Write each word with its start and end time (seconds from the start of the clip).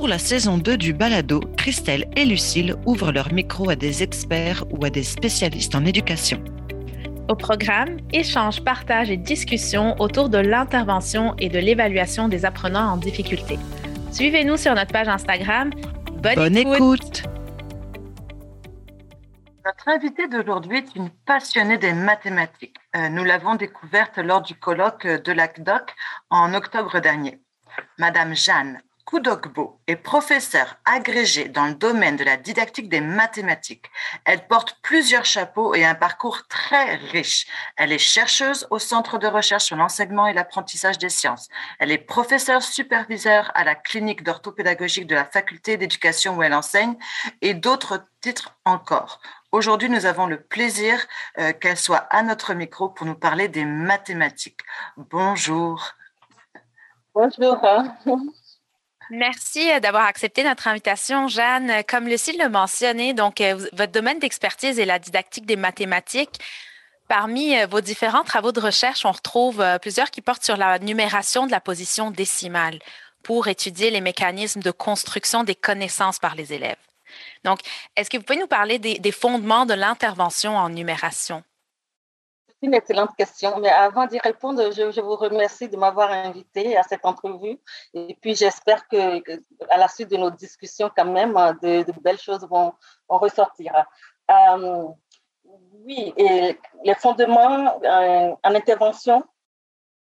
Pour 0.00 0.08
la 0.08 0.18
saison 0.18 0.56
2 0.56 0.78
du 0.78 0.94
balado, 0.94 1.40
Christelle 1.58 2.06
et 2.16 2.24
Lucille 2.24 2.74
ouvrent 2.86 3.12
leur 3.12 3.34
micro 3.34 3.68
à 3.68 3.76
des 3.76 4.02
experts 4.02 4.64
ou 4.70 4.82
à 4.86 4.88
des 4.88 5.02
spécialistes 5.02 5.74
en 5.74 5.84
éducation. 5.84 6.42
Au 7.28 7.36
programme, 7.36 7.98
échanges, 8.10 8.64
partages 8.64 9.10
et 9.10 9.18
discussions 9.18 10.00
autour 10.00 10.30
de 10.30 10.38
l'intervention 10.38 11.34
et 11.36 11.50
de 11.50 11.58
l'évaluation 11.58 12.28
des 12.28 12.46
apprenants 12.46 12.92
en 12.92 12.96
difficulté. 12.96 13.58
Suivez-nous 14.10 14.56
sur 14.56 14.74
notre 14.74 14.90
page 14.90 15.08
Instagram. 15.08 15.70
Bonne, 16.22 16.56
écoute. 16.56 17.24
Notre 19.66 19.86
invitée 19.86 20.28
d'aujourd'hui 20.28 20.78
est 20.78 20.96
une 20.96 21.10
passionnée 21.26 21.76
des 21.76 21.92
mathématiques. 21.92 22.78
Euh, 22.96 23.10
nous 23.10 23.22
l'avons 23.22 23.54
découverte 23.54 24.16
lors 24.16 24.40
du 24.40 24.54
colloque 24.54 25.06
de 25.06 25.32
l'ACDOC 25.32 25.94
en 26.30 26.54
octobre 26.54 27.00
dernier. 27.00 27.38
Madame 27.98 28.34
Jeanne 28.34 28.80
Koudogbo 29.10 29.80
est 29.88 29.96
professeure 29.96 30.76
agrégée 30.84 31.48
dans 31.48 31.66
le 31.66 31.74
domaine 31.74 32.14
de 32.14 32.22
la 32.22 32.36
didactique 32.36 32.88
des 32.88 33.00
mathématiques. 33.00 33.90
Elle 34.24 34.46
porte 34.46 34.78
plusieurs 34.82 35.24
chapeaux 35.24 35.74
et 35.74 35.84
un 35.84 35.96
parcours 35.96 36.46
très 36.46 36.94
riche. 36.94 37.48
Elle 37.76 37.90
est 37.90 37.98
chercheuse 37.98 38.68
au 38.70 38.78
Centre 38.78 39.18
de 39.18 39.26
recherche 39.26 39.64
sur 39.64 39.74
l'enseignement 39.74 40.28
et 40.28 40.32
l'apprentissage 40.32 40.96
des 40.96 41.08
sciences. 41.08 41.48
Elle 41.80 41.90
est 41.90 41.98
professeure 41.98 42.62
superviseur 42.62 43.50
à 43.54 43.64
la 43.64 43.74
clinique 43.74 44.22
d'orthopédagogique 44.22 45.08
de 45.08 45.16
la 45.16 45.24
faculté 45.24 45.76
d'éducation 45.76 46.36
où 46.36 46.44
elle 46.44 46.54
enseigne 46.54 46.94
et 47.42 47.54
d'autres 47.54 48.06
titres 48.20 48.54
encore. 48.64 49.20
Aujourd'hui, 49.50 49.90
nous 49.90 50.06
avons 50.06 50.26
le 50.26 50.40
plaisir 50.40 51.04
euh, 51.38 51.52
qu'elle 51.52 51.76
soit 51.76 52.06
à 52.10 52.22
notre 52.22 52.54
micro 52.54 52.88
pour 52.88 53.06
nous 53.06 53.16
parler 53.16 53.48
des 53.48 53.64
mathématiques. 53.64 54.60
Bonjour. 54.96 55.96
Bonjour. 57.12 57.60
Merci 59.10 59.70
euh, 59.72 59.80
d'avoir 59.80 60.04
accepté 60.04 60.44
notre 60.44 60.68
invitation, 60.68 61.26
Jeanne. 61.26 61.82
Comme 61.88 62.06
Lucille 62.06 62.38
l'a 62.38 62.48
mentionné, 62.48 63.12
donc 63.12 63.40
euh, 63.40 63.68
votre 63.72 63.90
domaine 63.90 64.20
d'expertise 64.20 64.78
est 64.78 64.84
la 64.84 65.00
didactique 65.00 65.46
des 65.46 65.56
mathématiques. 65.56 66.38
Parmi 67.08 67.58
euh, 67.58 67.66
vos 67.66 67.80
différents 67.80 68.22
travaux 68.22 68.52
de 68.52 68.60
recherche, 68.60 69.04
on 69.04 69.10
retrouve 69.10 69.64
plusieurs 69.82 70.12
qui 70.12 70.20
portent 70.20 70.44
sur 70.44 70.56
la 70.56 70.78
numération 70.78 71.46
de 71.46 71.50
la 71.50 71.60
position 71.60 72.12
décimale 72.12 72.78
pour 73.24 73.48
étudier 73.48 73.90
les 73.90 74.00
mécanismes 74.00 74.62
de 74.62 74.70
construction 74.70 75.42
des 75.42 75.56
connaissances 75.56 76.20
par 76.20 76.36
les 76.36 76.52
élèves. 76.52 76.76
Donc, 77.44 77.58
est-ce 77.96 78.10
que 78.10 78.16
vous 78.16 78.22
pouvez 78.22 78.38
nous 78.38 78.46
parler 78.46 78.78
des, 78.78 79.12
fondements 79.12 79.66
de 79.66 79.74
l'intervention 79.74 80.56
en 80.56 80.68
numération? 80.68 81.42
Une 82.62 82.74
excellente 82.74 83.16
question, 83.16 83.58
mais 83.58 83.70
avant 83.70 84.06
d'y 84.06 84.18
répondre, 84.18 84.70
je, 84.70 85.00
vous 85.00 85.16
remercie 85.16 85.68
de 85.68 85.76
m'avoir 85.78 86.10
invité 86.10 86.76
à 86.76 86.82
cette 86.82 87.06
entrevue. 87.06 87.58
Et 87.94 88.16
puis, 88.20 88.34
j'espère 88.34 88.86
que, 88.86 89.22
à 89.70 89.78
la 89.78 89.88
suite 89.88 90.10
de 90.10 90.18
nos 90.18 90.30
discussions, 90.30 90.90
quand 90.94 91.06
même, 91.06 91.32
de, 91.62 92.00
belles 92.02 92.18
choses 92.18 92.46
vont, 92.48 92.74
ressortir. 93.08 93.72
Euh, 94.30 94.84
oui, 95.84 96.12
et 96.16 96.58
les 96.84 96.94
fondements 96.94 97.80
euh, 97.82 98.34
en 98.44 98.54
intervention, 98.54 99.24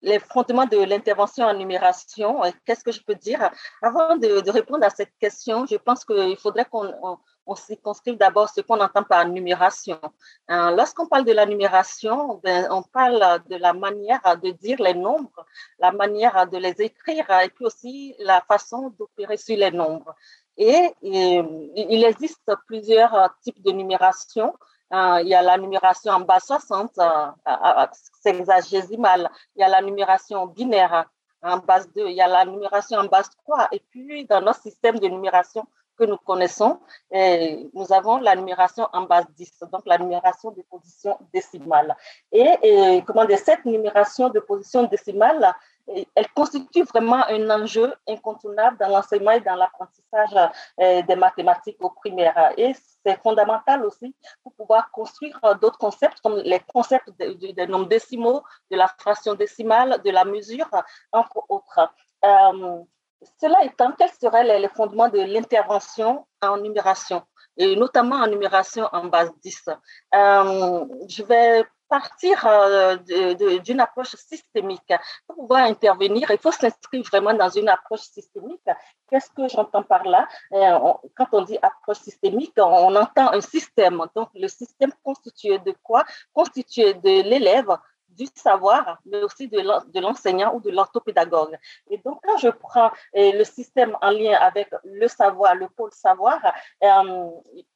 les 0.02 0.18
fondements 0.18 0.66
de 0.66 0.78
l'intervention 0.78 1.46
en 1.46 1.54
numération, 1.54 2.44
euh, 2.44 2.50
qu'est-ce 2.64 2.84
que 2.84 2.92
je 2.92 3.02
peux 3.02 3.14
dire? 3.14 3.50
Avant 3.82 4.16
de, 4.16 4.50
répondre 4.50 4.84
à 4.84 4.90
cette 4.90 5.16
question, 5.18 5.66
je 5.66 5.76
pense 5.76 6.04
qu'il 6.04 6.36
faudrait 6.36 6.66
qu'on 6.66 7.18
on, 7.48 7.54
circonscrive 7.54 8.16
d'abord 8.16 8.48
ce 8.48 8.60
qu'on 8.60 8.80
entend 8.80 9.02
par 9.02 9.26
numération. 9.26 9.98
Euh, 10.50 10.70
lorsqu'on 10.76 11.06
parle 11.06 11.24
de 11.24 11.32
la 11.32 11.46
numération, 11.46 12.40
ben, 12.44 12.68
on 12.70 12.82
parle 12.82 13.42
de 13.48 13.56
la 13.56 13.72
manière 13.72 14.22
de 14.42 14.50
dire 14.50 14.80
les 14.80 14.94
nombres, 14.94 15.44
la 15.78 15.92
manière 15.92 16.46
de 16.46 16.58
les 16.58 16.80
écrire 16.80 17.28
et 17.42 17.48
puis 17.48 17.64
aussi 17.64 18.14
la 18.20 18.40
façon 18.42 18.90
d'opérer 18.98 19.36
sur 19.36 19.56
les 19.56 19.70
nombres. 19.70 20.14
Et, 20.56 20.92
il 21.02 22.04
existe 22.04 22.50
plusieurs 22.66 23.30
types 23.42 23.62
de 23.62 23.70
numération. 23.70 24.54
Euh, 24.92 25.20
il 25.22 25.28
y 25.28 25.34
a 25.34 25.42
la 25.42 25.56
numération 25.56 26.12
en 26.12 26.20
base 26.20 26.44
60, 26.44 26.98
euh, 26.98 27.86
sexagésimale. 28.22 29.30
Il 29.54 29.60
y 29.60 29.62
a 29.62 29.68
la 29.68 29.82
numération 29.82 30.46
binaire 30.46 31.08
en 31.42 31.58
base 31.58 31.88
2. 31.94 32.08
Il 32.08 32.16
y 32.16 32.20
a 32.20 32.26
la 32.26 32.44
numération 32.44 32.98
en 32.98 33.04
base 33.04 33.30
3. 33.44 33.68
Et 33.72 33.80
puis, 33.90 34.24
dans 34.26 34.40
notre 34.40 34.60
système 34.60 34.98
de 34.98 35.06
numération 35.06 35.64
que 35.98 36.04
nous 36.04 36.16
connaissons, 36.18 36.78
nous 37.10 37.92
avons 37.92 38.18
la 38.18 38.36
numération 38.36 38.86
en 38.92 39.02
base 39.02 39.26
10, 39.36 39.64
donc 39.72 39.82
la 39.86 39.98
numération 39.98 40.50
de 40.50 40.62
position 40.62 41.18
décimale. 41.32 41.96
Et, 42.32 43.02
comment 43.06 43.26
cette 43.36 43.64
numération 43.64 44.28
de 44.28 44.40
position 44.40 44.84
décimale, 44.84 45.54
elle 46.14 46.28
constitue 46.34 46.82
vraiment 46.82 47.24
un 47.28 47.50
enjeu 47.50 47.94
incontournable 48.06 48.76
dans 48.78 48.88
l'enseignement 48.88 49.32
et 49.32 49.40
dans 49.40 49.54
l'apprentissage 49.54 50.50
euh, 50.80 51.02
des 51.02 51.16
mathématiques 51.16 51.78
au 51.80 51.90
primaire. 51.90 52.52
Et 52.56 52.74
c'est 53.04 53.20
fondamental 53.22 53.84
aussi 53.84 54.14
pour 54.42 54.52
pouvoir 54.54 54.90
construire 54.90 55.40
d'autres 55.60 55.78
concepts 55.78 56.20
comme 56.20 56.36
les 56.38 56.60
concepts 56.72 57.10
des 57.18 57.66
nombres 57.66 57.88
décimaux, 57.88 58.42
de 58.70 58.76
la 58.76 58.88
fraction 58.98 59.34
décimale, 59.34 60.00
de 60.04 60.10
la 60.10 60.24
mesure, 60.24 60.68
entre 61.12 61.42
autres. 61.48 61.90
Euh, 62.24 62.82
cela 63.40 63.64
étant, 63.64 63.92
quels 63.92 64.10
seraient 64.10 64.58
les 64.58 64.68
fondements 64.68 65.08
de 65.08 65.20
l'intervention 65.20 66.26
en 66.42 66.56
numération, 66.58 67.22
et 67.56 67.76
notamment 67.76 68.16
en 68.16 68.26
numération 68.26 68.88
en 68.92 69.06
base 69.06 69.30
10 69.42 69.68
euh, 70.14 70.84
Je 71.08 71.22
vais 71.24 71.64
partir 71.88 72.46
euh, 72.46 72.96
d'une 73.58 73.80
approche 73.80 74.14
systémique. 74.16 74.92
Pour 75.26 75.36
pouvoir 75.36 75.64
intervenir, 75.64 76.30
il 76.30 76.38
faut 76.38 76.52
s'inscrire 76.52 77.02
vraiment 77.04 77.34
dans 77.34 77.48
une 77.48 77.68
approche 77.68 78.02
systémique. 78.02 78.68
Qu'est-ce 79.10 79.30
que 79.30 79.48
j'entends 79.48 79.82
par 79.82 80.04
là? 80.04 80.28
Euh, 80.52 80.92
Quand 81.16 81.26
on 81.32 81.42
dit 81.42 81.58
approche 81.62 81.98
systémique, 81.98 82.52
on 82.58 82.94
entend 82.94 83.32
un 83.32 83.40
système. 83.40 84.02
Donc, 84.14 84.28
le 84.34 84.48
système 84.48 84.92
constitué 85.02 85.58
de 85.58 85.74
quoi? 85.82 86.04
Constitué 86.32 86.94
de 86.94 87.22
l'élève, 87.22 87.76
du 88.18 88.26
savoir, 88.34 88.98
mais 89.06 89.22
aussi 89.22 89.48
de 89.48 90.00
l'enseignant 90.00 90.54
ou 90.54 90.60
de 90.60 90.70
l'orthopédagogue. 90.70 91.56
Et 91.90 91.98
donc, 91.98 92.20
quand 92.24 92.38
je 92.38 92.48
prends 92.48 92.90
euh, 93.16 93.32
le 93.40 93.44
système 93.44 93.96
en 94.02 94.10
lien 94.10 94.36
avec 94.40 94.68
le 94.84 95.08
savoir, 95.08 95.54
le 95.54 95.68
pôle 95.68 95.92
savoir, 95.92 96.38
euh, 96.82 97.30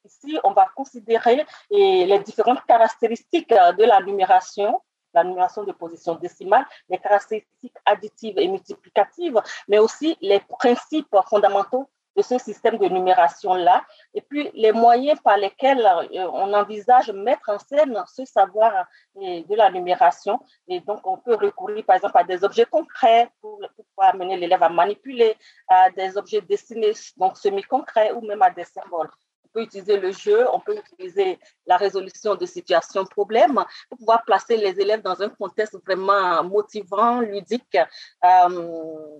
ici, 0.05 0.37
on 0.43 0.51
va 0.51 0.67
considérer 0.75 1.39
euh, 1.39 1.45
les 1.71 2.19
différentes 2.19 2.63
caractéristiques 2.65 3.49
de 3.79 3.83
la 3.83 4.01
numération, 4.01 4.81
la 5.13 5.23
numération 5.23 5.63
de 5.63 5.71
position 5.71 6.15
décimale, 6.15 6.65
les 6.89 6.97
caractéristiques 6.97 7.77
additives 7.85 8.37
et 8.37 8.47
multiplicatives, 8.47 9.39
mais 9.67 9.79
aussi 9.79 10.17
les 10.21 10.41
principes 10.59 11.15
fondamentaux 11.29 11.87
de 12.15 12.21
ce 12.21 12.37
système 12.37 12.77
de 12.77 12.87
numération-là, 12.87 13.83
et 14.13 14.21
puis 14.21 14.49
les 14.53 14.71
moyens 14.71 15.19
par 15.21 15.37
lesquels 15.37 15.85
euh, 15.85 16.27
on 16.31 16.53
envisage 16.53 17.11
mettre 17.11 17.49
en 17.49 17.59
scène 17.59 17.97
ce 18.07 18.25
savoir 18.25 18.85
euh, 19.17 19.41
de 19.43 19.55
la 19.55 19.71
numération. 19.71 20.39
Et 20.67 20.79
donc, 20.81 21.05
on 21.05 21.17
peut 21.17 21.35
recourir, 21.35 21.83
par 21.85 21.95
exemple, 21.95 22.17
à 22.17 22.23
des 22.23 22.43
objets 22.43 22.65
concrets 22.65 23.29
pour, 23.41 23.59
pouvoir 23.75 24.13
amener 24.13 24.37
l'élève 24.37 24.63
à 24.63 24.69
manipuler, 24.69 25.35
à 25.67 25.89
des 25.91 26.17
objets 26.17 26.41
dessinés, 26.41 26.93
donc 27.17 27.37
semi-concrets, 27.37 28.11
ou 28.11 28.21
même 28.21 28.41
à 28.41 28.49
des 28.49 28.65
symboles. 28.65 29.09
On 29.45 29.49
peut 29.53 29.61
utiliser 29.63 29.97
le 29.97 30.11
jeu, 30.11 30.47
on 30.51 30.59
peut 30.59 30.75
utiliser 30.75 31.39
la 31.67 31.77
résolution 31.77 32.35
de 32.35 32.45
situations 32.45 33.05
problèmes 33.05 33.63
pour 33.89 33.99
pouvoir 33.99 34.23
placer 34.25 34.57
les 34.57 34.79
élèves 34.79 35.01
dans 35.01 35.21
un 35.21 35.29
contexte 35.29 35.77
vraiment 35.85 36.43
motivant, 36.43 37.19
ludique. 37.19 37.77
Euh, 38.23 39.19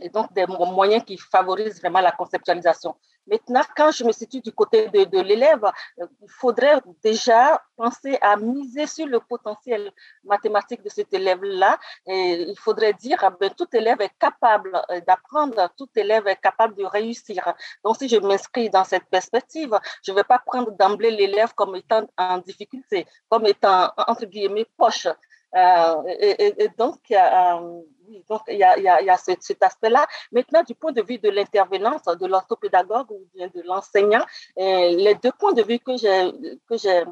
et 0.00 0.08
donc 0.08 0.32
des 0.32 0.46
moyens 0.46 1.04
qui 1.04 1.16
favorisent 1.16 1.80
vraiment 1.80 2.00
la 2.00 2.12
conceptualisation. 2.12 2.96
Maintenant, 3.26 3.62
quand 3.74 3.90
je 3.90 4.04
me 4.04 4.12
situe 4.12 4.40
du 4.40 4.52
côté 4.52 4.88
de, 4.88 5.04
de 5.04 5.20
l'élève, 5.20 5.64
euh, 5.64 6.06
il 6.22 6.28
faudrait 6.28 6.80
déjà 7.02 7.62
penser 7.76 8.18
à 8.20 8.36
miser 8.36 8.86
sur 8.86 9.06
le 9.06 9.18
potentiel 9.20 9.90
mathématique 10.24 10.82
de 10.82 10.90
cet 10.90 11.14
élève-là. 11.14 11.78
Et 12.06 12.42
il 12.42 12.58
faudrait 12.58 12.92
dire, 12.92 13.18
ah 13.22 13.30
ben, 13.30 13.50
tout 13.56 13.68
élève 13.72 14.00
est 14.02 14.12
capable 14.18 14.78
euh, 14.90 15.00
d'apprendre, 15.06 15.70
tout 15.78 15.88
élève 15.96 16.26
est 16.26 16.36
capable 16.36 16.74
de 16.74 16.84
réussir. 16.84 17.54
Donc, 17.82 17.96
si 17.96 18.08
je 18.08 18.16
m'inscris 18.16 18.68
dans 18.68 18.84
cette 18.84 19.06
perspective, 19.06 19.78
je 20.02 20.12
ne 20.12 20.16
vais 20.16 20.24
pas 20.24 20.40
prendre 20.40 20.72
d'emblée 20.72 21.10
l'élève 21.10 21.54
comme 21.54 21.76
étant 21.76 22.06
en 22.18 22.38
difficulté, 22.38 23.06
comme 23.30 23.46
étant, 23.46 23.90
entre 23.96 24.26
guillemets, 24.26 24.66
poche. 24.76 25.08
Euh, 25.56 26.02
et, 26.06 26.68
donc, 26.76 26.98
euh, 27.10 27.80
donc, 28.28 28.42
il 28.48 28.58
y 28.58 28.62
a, 28.64 29.16
cet, 29.16 29.62
aspect-là. 29.62 30.06
Maintenant, 30.32 30.62
du 30.62 30.74
point 30.74 30.92
de 30.92 31.02
vue 31.02 31.18
de 31.18 31.28
l'intervenance, 31.28 32.04
de 32.04 32.26
l'orthopédagogue 32.26 33.10
ou 33.10 33.26
bien 33.34 33.48
de 33.48 33.62
l'enseignant, 33.62 34.24
euh, 34.58 34.96
les 34.96 35.14
deux 35.16 35.32
points 35.32 35.52
de 35.52 35.62
vue 35.62 35.78
que 35.78 35.96
j'ai 35.96 37.04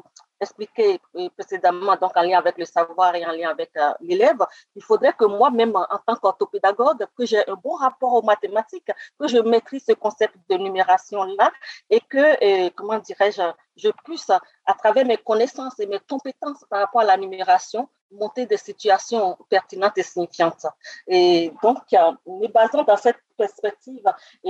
expliqué 0.43 0.99
précédemment, 1.35 1.95
donc 1.95 2.15
en 2.15 2.21
lien 2.21 2.37
avec 2.37 2.57
le 2.57 2.65
savoir 2.65 3.15
et 3.15 3.25
en 3.25 3.31
lien 3.31 3.49
avec 3.49 3.71
l'élève, 3.99 4.45
il 4.75 4.83
faudrait 4.83 5.13
que 5.13 5.25
moi-même, 5.25 5.75
en 5.75 5.99
tant 6.05 6.15
qu'orthopédagogue, 6.15 7.05
que 7.17 7.25
j'ai 7.25 7.47
un 7.49 7.55
bon 7.55 7.75
rapport 7.75 8.13
aux 8.13 8.21
mathématiques, 8.21 8.91
que 9.19 9.27
je 9.27 9.39
maîtrise 9.39 9.83
ce 9.87 9.93
concept 9.93 10.35
de 10.49 10.55
numération-là 10.57 11.51
et 11.89 11.99
que, 12.01 12.69
comment 12.69 12.99
dirais-je, 12.99 13.41
je 13.75 13.89
puisse, 14.05 14.29
à 14.29 14.73
travers 14.77 15.05
mes 15.05 15.17
connaissances 15.17 15.79
et 15.79 15.87
mes 15.87 15.99
compétences 15.99 16.63
par 16.69 16.81
rapport 16.81 17.01
à 17.01 17.05
la 17.05 17.17
numération, 17.17 17.89
monter 18.11 18.45
des 18.45 18.57
situations 18.57 19.35
pertinentes 19.49 19.97
et 19.97 20.03
signifiantes. 20.03 20.67
Et 21.07 21.51
donc, 21.63 21.79
me 21.91 22.47
basant 22.47 22.83
dans 22.83 22.97
cette 22.97 23.22
perspective 23.37 24.03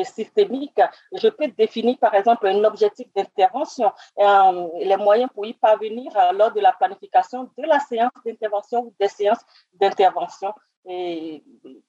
systémique, 0.03 0.79
je 1.13 1.27
peux 1.29 1.47
définir, 1.47 1.97
par 1.97 2.13
exemple, 2.15 2.47
un 2.47 2.63
objectif 2.63 3.07
d'intervention, 3.15 3.91
euh, 4.19 4.67
les 4.79 4.97
moyens 4.97 5.29
pour 5.33 5.45
y 5.45 5.53
parvenir 5.53 6.11
lors 6.33 6.51
de 6.51 6.59
la 6.59 6.73
planification 6.73 7.43
de 7.57 7.63
la 7.63 7.79
séance 7.79 8.11
d'intervention 8.25 8.81
ou 8.81 8.93
des 8.99 9.07
séances 9.07 9.45
d'intervention 9.73 10.53
et 10.85 11.43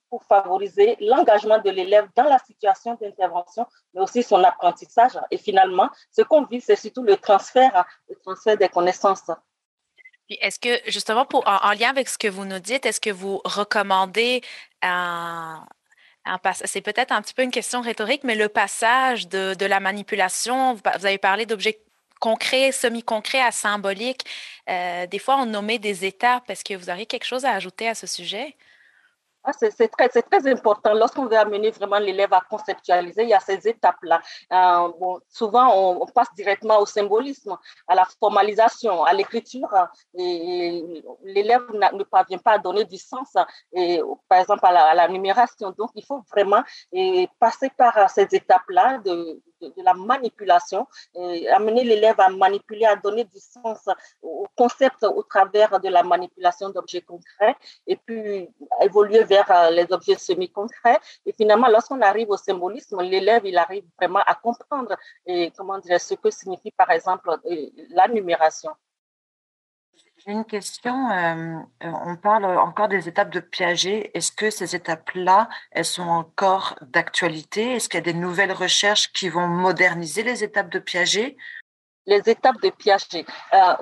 pour 0.09 0.23
favoriser 0.23 0.95
l'engagement 1.01 1.59
de 1.59 1.69
l'élève 1.69 2.07
dans 2.15 2.23
la 2.23 2.39
situation 2.39 2.97
d'intervention, 2.99 3.67
mais 3.93 4.01
aussi 4.01 4.23
son 4.23 4.43
apprentissage. 4.43 5.19
Et 5.31 5.37
finalement, 5.37 5.89
ce 6.11 6.21
qu'on 6.21 6.45
vit, 6.45 6.61
c'est 6.61 6.75
surtout 6.75 7.03
le 7.03 7.17
transfert, 7.17 7.85
le 8.09 8.15
transfert 8.23 8.57
des 8.57 8.69
connaissances. 8.69 9.29
Est-ce 10.29 10.59
que, 10.59 10.89
justement, 10.89 11.27
en, 11.33 11.71
lien 11.73 11.89
avec 11.89 12.09
ce 12.09 12.17
que 12.17 12.27
vous 12.27 12.45
nous 12.45 12.59
dites, 12.59 12.85
est-ce 12.85 13.01
que 13.01 13.11
vous 13.11 13.41
recommandez 13.43 14.41
un, 14.81 15.65
c'est 16.65 16.81
peut-être 16.81 17.11
un 17.11 17.21
petit 17.21 17.33
peu 17.33 17.43
une 17.43 17.51
question 17.51 17.81
rhétorique, 17.81 18.23
mais 18.23 18.35
le 18.35 18.49
passage 18.49 19.27
de, 19.27 19.65
la 19.65 19.79
manipulation, 19.79 20.73
vous, 20.73 20.81
avez 21.05 21.17
parlé 21.17 21.45
d'objets 21.45 21.79
concrets, 22.19 22.71
semi-concrets 22.71 23.41
à 23.41 23.51
symboliques. 23.51 24.25
Euh, 24.69 25.05
des 25.07 25.19
fois, 25.19 25.37
on 25.37 25.45
nommait 25.45 25.79
des 25.79 26.05
étapes. 26.05 26.49
Est-ce 26.49 26.63
que 26.63 26.73
vous 26.73 26.89
auriez 26.89 27.05
quelque 27.05 27.25
chose 27.25 27.45
à 27.45 27.51
ajouter 27.51 27.87
à 27.87 27.95
ce 27.95 28.07
sujet? 28.07 28.55
Ah, 29.47 29.51
c'est 29.53 29.87
très, 29.89 30.51
important. 30.51 30.93
Lorsqu'on 30.95 31.27
veut 31.27 31.37
amener 31.37 31.69
vraiment 31.69 31.99
l'élève 31.99 32.33
à 32.33 32.41
conceptualiser, 32.49 33.23
il 33.23 33.29
y 33.29 33.33
a 33.33 33.39
ces 33.39 33.67
étapes-là. 33.67 34.19
Euh, 34.51 35.19
souvent, 35.29 35.71
on, 36.01 36.05
passe 36.07 36.33
directement 36.35 36.79
au 36.79 36.87
symbolisme, 36.87 37.55
à 37.87 37.93
la 37.93 38.05
formalisation, 38.19 39.03
à 39.03 39.13
l'écriture. 39.13 39.69
Et, 40.17 41.03
l'élève 41.23 41.61
ne 41.71 42.03
parvient 42.03 42.39
pas 42.39 42.53
à 42.53 42.57
donner 42.57 42.85
du 42.85 42.97
sens, 42.97 43.33
par 43.33 44.39
exemple, 44.39 44.65
à 44.65 44.95
la, 44.95 45.07
numération. 45.07 45.71
Donc, 45.77 45.91
il 45.93 46.03
faut 46.03 46.21
vraiment 46.31 46.63
passer 47.39 47.69
par 47.77 48.09
ces 48.09 48.27
étapes-là 48.31 48.99
de, 49.61 49.83
la 49.83 49.93
manipulation, 49.93 50.87
et 51.15 51.47
amener 51.49 51.83
l'élève 51.83 52.19
à 52.19 52.29
manipuler, 52.29 52.85
à 52.85 52.95
donner 52.95 53.23
du 53.23 53.39
sens 53.39 53.87
au 54.21 54.47
concept 54.55 55.03
au 55.03 55.23
travers 55.23 55.79
de 55.79 55.89
la 55.89 56.03
manipulation 56.03 56.69
d'objets 56.69 57.01
concrets, 57.01 57.55
et 57.87 57.95
puis 57.95 58.49
évoluer 58.81 59.23
vers 59.23 59.49
euh, 59.51 59.69
les 59.71 59.91
objets 59.91 60.15
semi-concrets. 60.15 60.99
Et 61.25 61.33
finalement, 61.33 61.67
lorsqu'on 61.67 62.01
arrive 62.01 62.29
au 62.29 62.37
symbolisme, 62.37 63.01
l'élève, 63.01 63.45
il 63.45 63.57
arrive 63.57 63.85
vraiment 63.99 64.21
à 64.25 64.35
comprendre 64.35 64.95
et, 65.25 65.51
comment 65.57 65.77
dire, 65.79 65.99
ce 65.99 66.13
que 66.15 66.29
signifie, 66.29 66.71
par 66.71 66.91
exemple, 66.91 67.29
euh, 67.29 67.69
la 67.89 68.07
numération. 68.07 68.71
J'ai 70.25 70.33
une 70.33 70.45
question. 70.45 71.11
Euh, 71.11 71.59
on 71.81 72.15
parle 72.15 72.45
encore 72.45 72.87
des 72.87 73.07
étapes 73.07 73.29
de 73.29 73.39
Piaget. 73.39 74.09
Est-ce 74.15 74.31
que 74.31 74.49
ces 74.49 74.75
étapes-là, 74.75 75.49
elles 75.69 75.85
sont 75.85 76.07
encore 76.07 76.75
d'actualité? 76.81 77.73
Est-ce 77.73 77.89
qu'il 77.89 77.99
y 77.99 78.01
a 78.01 78.11
des 78.11 78.15
nouvelles 78.15 78.51
recherches 78.51 79.11
qui 79.13 79.29
vont 79.29 79.47
moderniser 79.47 80.23
les 80.23 80.43
étapes 80.43 80.71
de 80.71 80.79
Piaget? 80.79 81.37
Les 82.07 82.27
étapes 82.27 82.59
de 82.61 82.69
Piaget. 82.71 83.25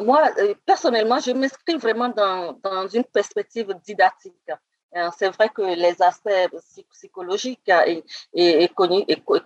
moi, 0.01 0.31
personnellement, 0.66 1.19
je 1.19 1.31
m'inscris 1.31 1.78
vraiment 1.78 2.10
dans, 2.10 2.88
une 2.88 3.06
perspective 3.06 3.74
didactique. 3.86 4.51
Euh, 4.95 5.10
c'est 5.18 5.30
vrai 5.30 5.50
que 5.50 5.62
les 5.62 6.01
aspects 6.01 6.30
psychologiques 6.92 7.72
et, 7.88 8.04
et, 8.34 8.69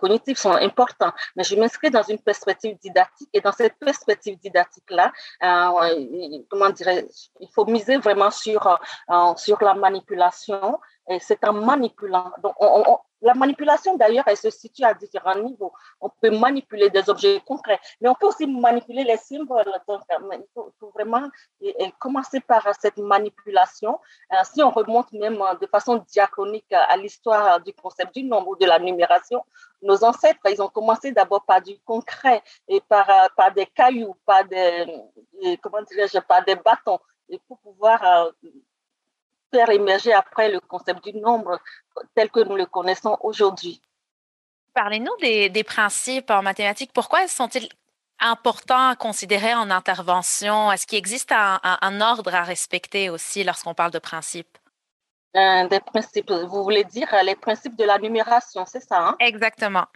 cognitifs 0.00 0.38
sont 0.38 0.52
importants, 0.52 1.12
mais 1.36 1.44
je 1.44 1.56
m'inscris 1.56 1.90
dans 1.90 2.02
une 2.02 2.18
perspective 2.18 2.76
didactique 2.78 3.30
et 3.32 3.40
dans 3.40 3.52
cette 3.52 3.76
perspective 3.78 4.38
didactique-là, 4.38 5.12
euh, 5.42 6.38
comment 6.50 6.70
dirais 6.70 7.06
il 7.40 7.48
faut 7.54 7.64
miser 7.64 7.96
vraiment 7.96 8.30
sur, 8.30 8.66
euh, 9.10 9.34
sur 9.36 9.62
la 9.62 9.74
manipulation. 9.74 10.78
Et 11.08 11.18
c'est 11.20 11.42
en 11.44 11.52
manipulant. 11.52 12.32
Donc, 12.42 12.54
on, 12.60 12.98
la 13.20 13.34
manipulation, 13.34 13.96
d'ailleurs, 13.96 14.24
elle 14.28 14.36
se 14.36 14.50
situe 14.50 14.84
à 14.84 14.94
différents 14.94 15.34
niveaux. 15.34 15.72
On 16.00 16.08
peut 16.08 16.30
manipuler 16.30 16.88
des 16.88 17.10
objets 17.10 17.40
concrets, 17.44 17.80
mais 18.00 18.08
on 18.08 18.14
peut 18.14 18.26
aussi 18.26 18.46
manipuler 18.46 19.02
les 19.04 19.16
symboles. 19.16 19.64
Donc, 19.88 20.02
il 20.10 20.44
faut, 20.54 20.72
vraiment 20.94 21.28
commencer 21.98 22.40
par 22.40 22.68
cette 22.80 22.98
manipulation. 22.98 23.98
Euh, 24.32 24.36
si 24.44 24.62
on 24.62 24.70
remonte 24.70 25.12
même 25.12 25.42
de 25.60 25.66
façon 25.66 26.04
diachronique 26.08 26.72
à 26.72 26.96
l'histoire 26.96 27.60
du 27.60 27.72
concept 27.72 28.14
du 28.14 28.22
nombre 28.22 28.48
ou 28.48 28.56
de 28.56 28.66
la 28.66 28.78
numération, 28.78 29.44
nos 29.82 30.04
ancêtres, 30.04 30.40
ils 30.48 30.62
ont 30.62 30.68
commencé 30.68 31.12
d'abord 31.12 31.44
par 31.44 31.60
du 31.60 31.78
concret 31.80 32.42
et 32.68 32.80
par, 32.80 33.08
euh, 33.10 33.26
par 33.36 33.52
des 33.52 33.66
cailloux, 33.66 34.14
par 34.24 34.44
des, 34.44 34.86
comment 35.60 35.82
dirais-je, 35.82 36.18
par 36.20 36.44
des 36.44 36.56
bâtons, 36.56 37.00
et 37.28 37.38
pour 37.46 37.58
pouvoir 37.58 38.02
euh, 38.04 38.30
faire 39.52 39.70
émerger 39.70 40.12
après 40.12 40.50
le 40.50 40.60
concept 40.60 41.04
du 41.04 41.18
nombre 41.18 41.58
tel 42.14 42.30
que 42.30 42.40
nous 42.40 42.56
le 42.56 42.66
connaissons 42.66 43.16
aujourd'hui. 43.22 43.80
Parlez-nous 44.74 45.16
des, 45.20 45.48
des, 45.48 45.64
principes 45.64 46.30
en 46.30 46.42
mathématiques. 46.42 46.92
Pourquoi 46.92 47.26
sont-ils 47.26 47.68
importants 48.20 48.90
à 48.90 48.96
considérer 48.96 49.54
en 49.54 49.70
intervention? 49.70 50.70
Est-ce 50.70 50.86
qu'il 50.86 50.98
existe 50.98 51.32
un, 51.32 51.60
un, 51.62 52.00
ordre 52.00 52.34
à 52.34 52.42
respecter 52.42 53.10
aussi 53.10 53.44
lorsqu'on 53.44 53.74
parle 53.74 53.90
de 53.90 53.98
principes? 53.98 54.58
des 55.34 55.80
principes, 55.80 56.32
vous 56.32 56.64
voulez 56.64 56.82
dire 56.82 57.14
les 57.22 57.36
principes 57.36 57.76
de 57.76 57.84
la 57.84 57.98
numération, 57.98 58.64
c'est 58.66 58.80
ça? 58.80 59.08
Hein? 59.08 59.16
Exactement. 59.20 59.86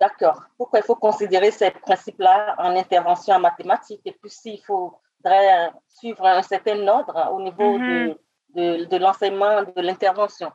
D'accord. 0.00 0.42
Pourquoi 0.56 0.80
il 0.80 0.84
faut 0.84 0.96
considérer 0.96 1.52
ces 1.52 1.70
principes-là 1.70 2.56
en 2.58 2.74
intervention 2.74 3.34
en 3.34 3.40
mathématiques? 3.40 4.00
Et 4.04 4.10
puis, 4.10 4.30
s'il 4.30 4.60
faudrait 4.64 5.70
suivre 5.86 6.26
un 6.26 6.42
certain 6.42 6.88
ordre 6.88 7.30
au 7.32 7.40
niveau 7.40 7.78
de 7.78 8.08
de, 8.08 8.20
de 8.54 8.96
l'enseignement, 8.96 9.62
de 9.62 9.82
l'intervention. 9.82 10.52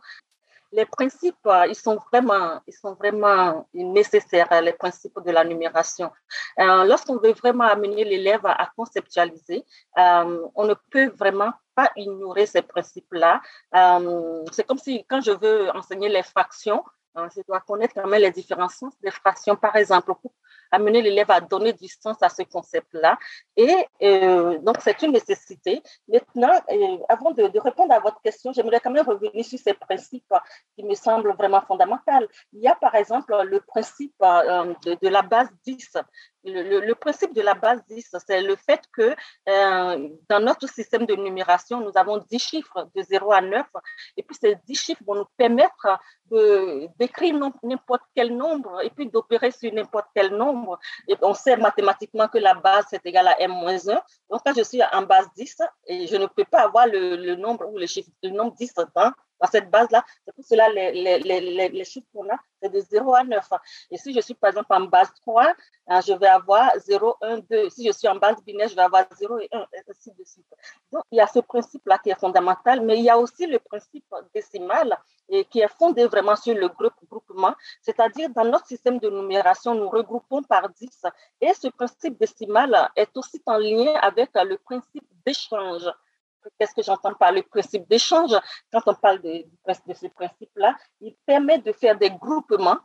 Les 0.73 0.85
principes, 0.85 1.35
euh, 1.45 1.65
ils 1.67 1.75
sont 1.75 1.97
vraiment, 2.11 2.59
ils 2.67 2.73
sont 2.73 2.93
vraiment 2.95 3.67
nécessaires, 3.73 4.49
les 4.61 4.73
principes 4.73 5.17
de 5.25 5.31
la 5.31 5.45
numération. 5.45 6.11
Euh, 6.59 6.83
lorsqu'on 6.83 7.17
veut 7.17 7.31
vraiment 7.31 7.63
amener 7.63 8.03
l'élève 8.03 8.45
à, 8.45 8.69
conceptualiser, 8.75 9.63
euh, 9.97 10.47
on 10.55 10.65
ne 10.65 10.73
peut 10.91 11.07
vraiment 11.15 11.53
pas 11.73 11.89
ignorer 11.95 12.45
ces 12.47 12.63
principes-là. 12.63 13.41
c'est 14.51 14.65
comme 14.65 14.79
si 14.79 15.05
quand 15.05 15.21
je 15.21 15.31
veux 15.31 15.69
enseigner 15.75 16.09
les 16.09 16.23
fractions, 16.23 16.83
je 17.15 17.41
dois 17.47 17.61
connaître 17.61 17.93
quand 17.95 18.07
même 18.07 18.21
les 18.21 18.31
différents 18.31 18.69
sens 18.69 18.93
des 19.01 19.11
fractions. 19.11 19.55
Par 19.55 19.75
exemple, 19.75 20.11
amener 20.71 21.01
l'élève 21.01 21.31
à 21.31 21.41
donner 21.41 21.73
du 21.73 21.87
sens 21.87 22.17
à 22.21 22.29
ce 22.29 22.43
concept-là. 22.43 23.17
Et 23.55 23.73
euh, 24.03 24.57
donc, 24.59 24.77
c'est 24.81 25.01
une 25.01 25.11
nécessité. 25.11 25.81
Maintenant, 26.07 26.53
euh, 26.71 26.97
avant 27.09 27.31
de, 27.31 27.59
répondre 27.59 27.93
à 27.93 27.99
votre 27.99 28.21
question, 28.21 28.53
j'aimerais 28.53 28.79
quand 28.79 28.91
même 28.91 29.05
revenir 29.05 29.43
sur 29.45 29.59
ces 29.59 29.73
principes 29.73 30.33
qui 30.75 30.83
me 30.83 30.95
semblent 30.95 31.33
vraiment 31.35 31.61
fondamentaux. 31.61 32.27
Il 32.53 32.61
y 32.61 32.67
a, 32.67 32.75
par 32.75 32.95
exemple, 32.95 33.35
le 33.43 33.59
principe 33.61 34.13
euh, 34.21 34.73
de, 34.85 34.97
de, 35.01 35.07
la 35.07 35.21
base 35.21 35.49
10 35.65 35.97
le, 36.47 36.93
principe 36.93 37.33
de 37.33 37.41
la 37.41 37.53
base 37.53 37.83
10, 37.89 38.15
c'est 38.25 38.41
le 38.41 38.55
fait 38.55 38.81
que 38.91 39.15
euh, 39.49 40.09
dans 40.29 40.39
notre 40.39 40.67
système 40.67 41.05
de 41.05 41.15
numération, 41.15 41.81
nous 41.81 41.91
avons 41.95 42.17
10 42.17 42.39
chiffres 42.39 42.89
de 42.95 43.01
0 43.01 43.31
à 43.31 43.41
9, 43.41 43.65
et 44.17 44.23
puis 44.23 44.35
ces 44.39 44.55
10 44.65 44.75
chiffres 44.75 45.03
vont 45.05 45.15
nous 45.15 45.27
permettre 45.37 45.99
d'écrire 46.99 47.51
n'importe 47.63 48.03
quel 48.15 48.35
nombre 48.35 48.81
et 48.81 48.89
puis 48.89 49.09
d'opérer 49.09 49.51
sur 49.51 49.71
n'importe 49.73 50.07
quel 50.13 50.35
nombre. 50.35 50.79
Et 51.07 51.15
on 51.21 51.33
sait 51.33 51.55
mathématiquement 51.55 52.27
que 52.27 52.37
la 52.37 52.53
base 52.53 52.91
est 52.91 53.05
égale 53.05 53.29
à 53.29 53.39
m-1. 53.41 54.01
Donc, 54.29 54.41
quand 54.45 54.53
je 54.55 54.63
suis 54.63 54.81
en 54.83 55.03
base 55.03 55.27
10, 55.35 55.57
et 55.87 56.07
je 56.07 56.15
ne 56.17 56.25
peux 56.25 56.45
pas 56.45 56.63
avoir 56.63 56.87
le, 56.87 57.35
nombre 57.35 57.65
ou 57.71 57.77
le 57.77 57.85
chiffre, 57.85 58.09
le 58.23 58.31
nombre 58.31 58.55
10 58.55 58.73
dans 58.95 59.11
dans 59.39 59.47
cette 59.47 59.69
base-là. 59.69 60.03
C'est 60.25 60.33
pour 60.33 60.45
cela 60.45 60.69
les, 60.69 60.91
les, 60.91 61.19
les, 61.19 61.69
les 61.69 61.85
chiffres 61.85 62.07
qu'on 62.13 62.27
a, 62.29 62.37
c'est 62.61 62.69
de 62.69 62.79
0 62.79 63.13
à 63.13 63.23
9. 63.23 63.49
Et 63.91 63.97
si 63.97 64.13
je 64.13 64.19
suis 64.19 64.33
par 64.33 64.49
exemple 64.49 64.73
en 64.73 64.81
base 64.81 65.11
3, 65.21 65.53
hein, 65.87 66.01
je 66.01 66.13
vais 66.13 66.27
avoir 66.27 66.71
0, 66.77 67.15
1, 67.21 67.37
2. 67.49 67.69
Si 67.69 67.87
je 67.87 67.91
suis 67.91 68.07
en 68.07 68.15
base 68.15 68.41
binaire, 68.43 68.67
je 68.67 68.75
vais 68.75 68.81
avoir 68.81 69.05
0 69.15 69.39
et 69.39 69.49
1, 69.51 69.59
et 69.59 69.65
ainsi 69.89 70.11
de 70.11 70.23
suite. 70.23 70.45
Donc, 70.91 71.03
il 71.11 71.17
y 71.17 71.21
a 71.21 71.27
ce 71.27 71.39
principe-là 71.39 71.97
qui 71.99 72.09
est 72.09 72.19
fondamental, 72.19 72.81
mais 72.81 72.97
il 72.97 73.03
y 73.03 73.09
a 73.09 73.17
aussi 73.17 73.45
le 73.45 73.59
principe 73.59 74.05
décimal 74.33 74.97
et 75.29 75.45
qui 75.45 75.59
est 75.59 75.67
fondé 75.67 76.05
vraiment 76.05 76.35
sur 76.35 76.55
le 76.55 76.67
groupe 76.69 76.93
groupement, 77.09 77.53
c'est-à-dire 77.81 78.29
dans 78.29 78.45
notre 78.45 78.65
système 78.67 78.97
de 78.99 79.09
numération, 79.09 79.75
nous 79.75 79.89
regroupons 79.89 80.41
par 80.43 80.69
10 80.69 81.03
et 81.41 81.53
ce 81.53 81.67
principe 81.67 82.17
décimal 82.17 82.89
est 82.95 83.15
aussi 83.17 83.41
en 83.45 83.57
lien 83.57 83.93
avec 84.01 84.29
le 84.35 84.57
principe 84.57 85.05
d'échange 85.25 85.89
qu'est-ce 86.59 86.73
que 86.73 86.83
j'entends 86.83 87.13
par 87.13 87.31
le 87.31 87.43
principe 87.43 87.87
d'échange? 87.89 88.31
Quand 88.71 88.81
on 88.85 88.95
parle 88.95 89.21
de, 89.21 89.45
ce 89.67 90.07
principe-là, 90.07 90.75
il 91.01 91.15
permet 91.25 91.59
de 91.59 91.71
faire 91.71 91.97
des 91.97 92.09
groupements. 92.09 92.77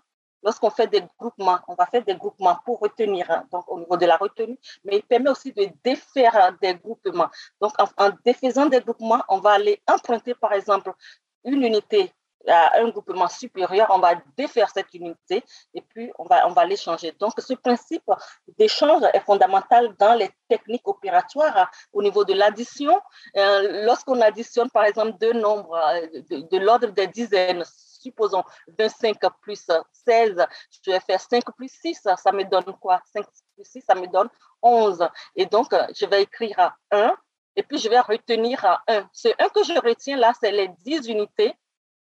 Lorsqu'on 0.45 0.71
fait 0.71 0.89
des 0.89 1.05
groupements, 1.19 1.61
on 1.69 1.75
va 1.75 1.87
faire 1.87 2.05
des 2.05 2.17
groupements 2.17 2.59
pour 2.65 2.81
retenir, 2.81 3.31
hein, 3.31 3.45
donc 3.53 3.65
au 3.69 3.79
niveau 3.79 3.97
de 3.97 4.07
la 4.07 4.17
retenue, 4.17 4.59
mais 4.85 4.97
il 4.97 5.03
permet 5.05 5.31
aussi 5.31 5.53
de 5.53 5.69
défaire 5.85 6.57
des 6.61 6.75
groupements. 6.75 7.31
Donc, 7.61 7.73
en, 7.79 8.11
défaisant 8.25 8.67
des 8.67 8.81
groupements, 8.81 9.23
on 9.29 9.39
va 9.39 9.53
aller 9.53 9.81
emprunter, 9.87 10.35
par 10.35 10.53
exemple, 10.53 10.93
une 11.45 11.63
unité 11.63 12.13
à 12.49 12.81
un 12.81 12.89
groupement 12.89 13.29
supérieur, 13.29 13.89
on 13.91 13.99
va 13.99 14.15
défaire 14.37 14.71
cette 14.71 14.93
unité 14.95 15.45
et 15.75 15.81
puis 15.81 16.11
on 16.19 16.25
va, 16.25 16.47
on 16.47 16.53
va 16.53 16.65
l'échanger. 16.65 17.13
Donc, 17.19 17.33
ce 17.39 17.55
principe 17.55 18.11
d'échange 18.59 19.03
est 19.13 19.21
fondamental 19.21 19.95
dans 19.99 20.15
les 20.15 20.31
techniques 20.49 20.87
opératoires 20.87 21.71
au 21.93 22.03
niveau 22.03 22.25
de 22.25 22.35
l'addition. 22.35 23.01
Euh, 23.37 23.85
lorsqu'on 23.85 24.21
additionne, 24.21 24.71
par 24.71 24.85
exemple, 24.85 25.19
deux 25.19 25.33
nombres 25.33 25.77
euh, 25.77 26.07
de, 26.31 26.49
de 26.49 26.59
l'ordre 26.59 26.89
des 26.89 27.07
dizaines, 27.07 27.65
supposons 28.03 28.43
25 28.79 29.17
plus 29.41 29.69
16, 30.07 30.47
je 30.85 30.91
vais 30.91 31.01
faire 31.01 31.21
5 31.21 31.45
plus 31.57 31.73
6, 31.73 32.09
ça 32.17 32.33
me 32.33 32.45
donne 32.45 32.77
quoi? 32.81 33.01
5 33.13 33.25
plus 33.55 33.65
6, 33.65 33.83
ça 33.83 33.95
me 33.95 34.07
donne 34.07 34.29
11. 34.61 35.09
Et 35.37 35.47
donc, 35.47 35.75
je 35.95 36.07
vais 36.07 36.23
écrire 36.23 36.77
1 36.91 37.15
et 37.57 37.63
puis 37.63 37.79
je 37.79 37.89
vais 37.89 38.01
retenir 38.01 38.65
1. 38.87 39.09
Ce 39.13 39.29
1 39.29 39.49
que 39.51 39.65
je 39.65 39.75
retiens 39.81 40.17
là, 40.17 40.33
c'est 40.41 40.53
les 40.53 40.69
10 40.69 41.09
unités 41.09 41.55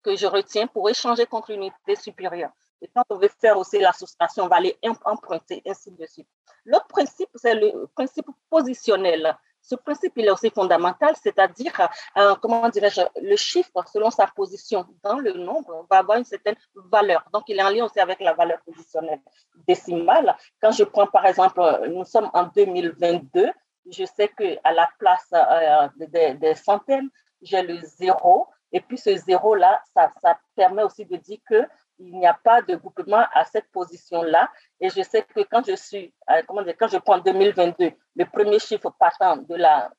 que 0.03 0.15
je 0.15 0.25
retiens 0.25 0.67
pour 0.67 0.89
échanger 0.89 1.25
contre 1.25 1.51
une 1.51 1.63
unité 1.63 1.95
supérieure. 1.95 2.51
Et 2.81 2.89
quand 2.93 3.03
on 3.09 3.17
veut 3.17 3.29
faire 3.41 3.57
aussi 3.57 3.79
la 3.79 3.91
soustraction, 3.91 4.45
on 4.45 4.47
va 4.47 4.59
les 4.59 4.77
emprunter, 5.05 5.61
ainsi 5.65 5.91
de 5.91 6.05
suite. 6.05 6.27
L'autre 6.65 6.87
principe, 6.87 7.29
c'est 7.35 7.55
le 7.55 7.87
principe 7.95 8.27
positionnel. 8.49 9.35
Ce 9.61 9.75
principe, 9.75 10.13
il 10.15 10.25
est 10.25 10.31
aussi 10.31 10.49
fondamental, 10.49 11.15
c'est-à-dire, 11.21 11.89
euh, 12.17 12.35
comment 12.35 12.69
dirais-je, 12.69 13.01
le 13.21 13.35
chiffre, 13.35 13.83
selon 13.91 14.11
sa 14.11 14.27
position 14.27 14.85
dans 15.03 15.17
le 15.17 15.33
nombre, 15.33 15.85
va 15.89 15.97
avoir 15.97 16.17
une 16.17 16.23
certaine 16.23 16.55
valeur. 16.75 17.25
Donc, 17.33 17.43
il 17.47 17.59
est 17.59 17.63
en 17.63 17.69
lien 17.69 17.85
aussi 17.85 17.99
avec 17.99 18.21
la 18.21 18.33
valeur 18.33 18.59
positionnelle 18.61 19.21
décimale. 19.67 20.37
Quand 20.61 20.71
je 20.71 20.83
prends, 20.83 21.07
par 21.07 21.25
exemple, 21.25 21.61
nous 21.89 22.05
sommes 22.05 22.29
en 22.33 22.43
2022, 22.43 23.49
je 23.89 24.05
sais 24.05 24.29
qu'à 24.29 24.71
la 24.71 24.87
place 24.99 25.33
euh, 25.33 25.89
des 25.97 26.55
centaines, 26.55 27.09
j'ai 27.41 27.61
le 27.61 27.79
zéro. 27.81 28.47
Et 28.71 28.81
puis 28.81 28.97
ce 28.97 29.15
zéro-là, 29.15 29.81
ça, 29.93 30.11
ça, 30.21 30.37
permet 30.55 30.83
aussi 30.83 31.05
de 31.05 31.15
dire 31.17 31.39
qu'il 31.47 32.17
n'y 32.17 32.27
a 32.27 32.33
pas 32.33 32.61
de 32.61 32.75
groupement 32.75 33.25
à 33.33 33.45
cette 33.45 33.71
position-là. 33.71 34.49
Et 34.79 34.89
je 34.89 35.01
sais 35.01 35.23
que 35.23 35.41
quand 35.41 35.65
je 35.65 35.75
suis, 35.75 36.13
euh, 36.29 36.41
comment 36.47 36.63
dire, 36.63 36.75
quand 36.77 36.87
je 36.87 36.97
prends 36.97 37.19
2022, 37.19 37.91
le 38.15 38.25
premier 38.25 38.59
chiffre 38.59 38.89
partant 38.99 39.37
de 39.37 39.55
la, 39.55 39.89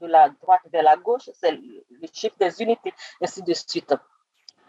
de 0.00 0.06
la 0.06 0.30
droite 0.30 0.62
vers 0.72 0.82
la 0.82 0.96
gauche, 0.96 1.30
c'est 1.34 1.52
le 1.52 2.06
chiffre 2.12 2.36
des 2.38 2.62
unités, 2.62 2.92
ainsi 3.20 3.42
de 3.42 3.54
suite. 3.54 3.94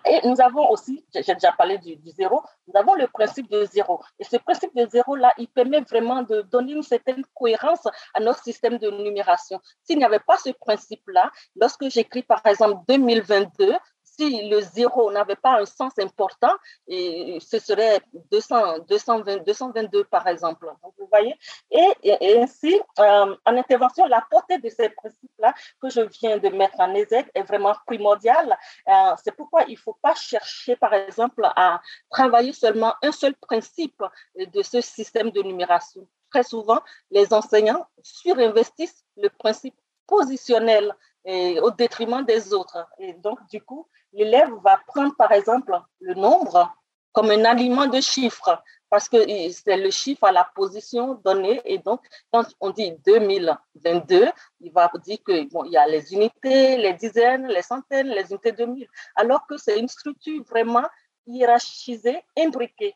Et 0.09 0.25
nous 0.27 0.39
avons 0.39 0.69
aussi, 0.69 1.05
j'ai 1.13 1.33
déjà 1.33 1.51
parlé 1.51 1.77
du, 1.79 1.97
zéro, 2.11 2.41
nous 2.67 2.79
avons 2.79 2.95
le 2.95 3.07
principe 3.07 3.49
de 3.49 3.65
zéro. 3.65 4.01
Et 4.19 4.23
ce 4.23 4.37
principe 4.37 4.75
de 4.75 4.87
zéro-là, 4.87 5.33
il 5.37 5.47
permet 5.47 5.81
vraiment 5.81 6.23
de 6.23 6.41
donner 6.41 6.73
une 6.73 6.83
certaine 6.83 7.23
cohérence 7.33 7.85
à 8.13 8.19
notre 8.19 8.41
système 8.43 8.77
de 8.77 8.89
numération. 8.89 9.59
S'il 9.83 9.97
n'y 9.97 10.05
avait 10.05 10.19
pas 10.19 10.37
ce 10.37 10.51
principe-là, 10.51 11.31
lorsque 11.59 11.89
j'écris 11.89 12.23
par 12.23 12.41
exemple 12.45 12.81
2022, 12.87 13.73
si 14.17 14.49
le 14.49 14.61
zéro 14.61 15.11
n'avait 15.11 15.35
pas 15.35 15.59
un 15.59 15.65
sens 15.65 15.93
important, 15.99 16.53
et 16.87 17.37
ce 17.39 17.59
serait 17.59 17.99
200, 18.31 18.79
220, 18.87 19.43
222 19.43 20.03
par 20.05 20.27
exemple. 20.27 20.67
vous 20.97 21.07
voyez 21.09 21.35
et, 21.71 22.37
ainsi, 22.39 22.79
euh, 22.99 23.35
en 23.45 23.57
intervention, 23.57 24.05
la 24.07 24.25
portée 24.29 24.57
de 24.57 24.69
ces 24.69 24.89
principes-là 24.89 25.53
que 25.81 25.89
je 25.89 26.01
viens 26.01 26.37
de 26.37 26.49
mettre 26.49 26.79
en 26.79 26.93
exergue 26.93 27.29
est 27.33 27.43
vraiment 27.43 27.75
primordiale. 27.85 28.57
Euh, 28.87 29.15
c'est 29.23 29.35
pourquoi 29.35 29.63
il 29.67 29.73
ne 29.73 29.79
faut 29.79 29.97
pas 30.01 30.15
chercher, 30.15 30.75
par 30.75 30.93
exemple, 30.93 31.43
à 31.55 31.81
travailler 32.09 32.53
seulement 32.53 32.93
un 33.01 33.11
seul 33.11 33.35
principe 33.35 34.01
de 34.35 34.61
ce 34.61 34.81
système 34.81 35.31
de 35.31 35.41
numération. 35.41 36.07
Très 36.31 36.43
souvent, 36.43 36.81
les 37.11 37.33
enseignants 37.33 37.85
surinvestissent 38.01 39.05
le 39.15 39.29
principe 39.29 39.75
positionnel 40.07 40.93
et 41.27 41.59
au 41.59 41.71
détriment 41.71 42.25
des 42.25 42.53
autres. 42.53 42.87
Et 42.97 43.13
donc, 43.13 43.37
du 43.51 43.61
coup, 43.61 43.87
l'élève 44.13 44.49
va 44.63 44.79
prendre, 44.87 45.13
par 45.15 45.31
exemple, 45.33 45.77
le 45.99 46.13
nombre 46.15 46.73
comme 47.11 47.31
un 47.31 47.45
aliment 47.45 47.87
de 47.87 47.99
chiffres, 47.99 48.63
parce 48.89 49.09
que 49.09 49.17
c'est 49.51 49.77
le 49.77 49.89
chiffre 49.89 50.23
à 50.23 50.31
la 50.31 50.45
position 50.55 51.15
donnée. 51.25 51.61
Et 51.65 51.79
donc, 51.79 51.99
quand 52.31 52.45
on 52.61 52.69
dit 52.69 52.93
2022, 53.05 54.29
il 54.61 54.71
va 54.71 54.89
dire 55.03 55.17
qu'il 55.25 55.49
bon, 55.49 55.65
y 55.65 55.75
a 55.75 55.85
les 55.87 56.13
unités, 56.13 56.77
les 56.77 56.93
dizaines, 56.93 57.47
les 57.47 57.61
centaines, 57.61 58.07
les 58.07 58.29
unités 58.31 58.53
de 58.53 58.65
mille, 58.65 58.87
alors 59.15 59.45
que 59.47 59.57
c'est 59.57 59.77
une 59.79 59.89
structure 59.89 60.41
vraiment 60.43 60.85
hiérarchisée, 61.25 62.21
imbriquée. 62.37 62.95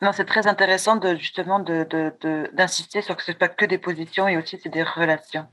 Non, 0.00 0.12
c'est 0.12 0.26
très 0.26 0.46
intéressant 0.46 0.94
de 0.94 1.16
justement 1.16 1.58
d'insister 1.58 3.02
sur 3.02 3.16
que 3.16 3.24
ce 3.24 3.32
n'est 3.32 3.38
pas 3.38 3.48
que 3.48 3.64
des 3.64 3.78
positions 3.78 4.28
et 4.28 4.36
aussi 4.36 4.60
c'est 4.62 4.68
des 4.68 4.84
relations. 4.84 5.48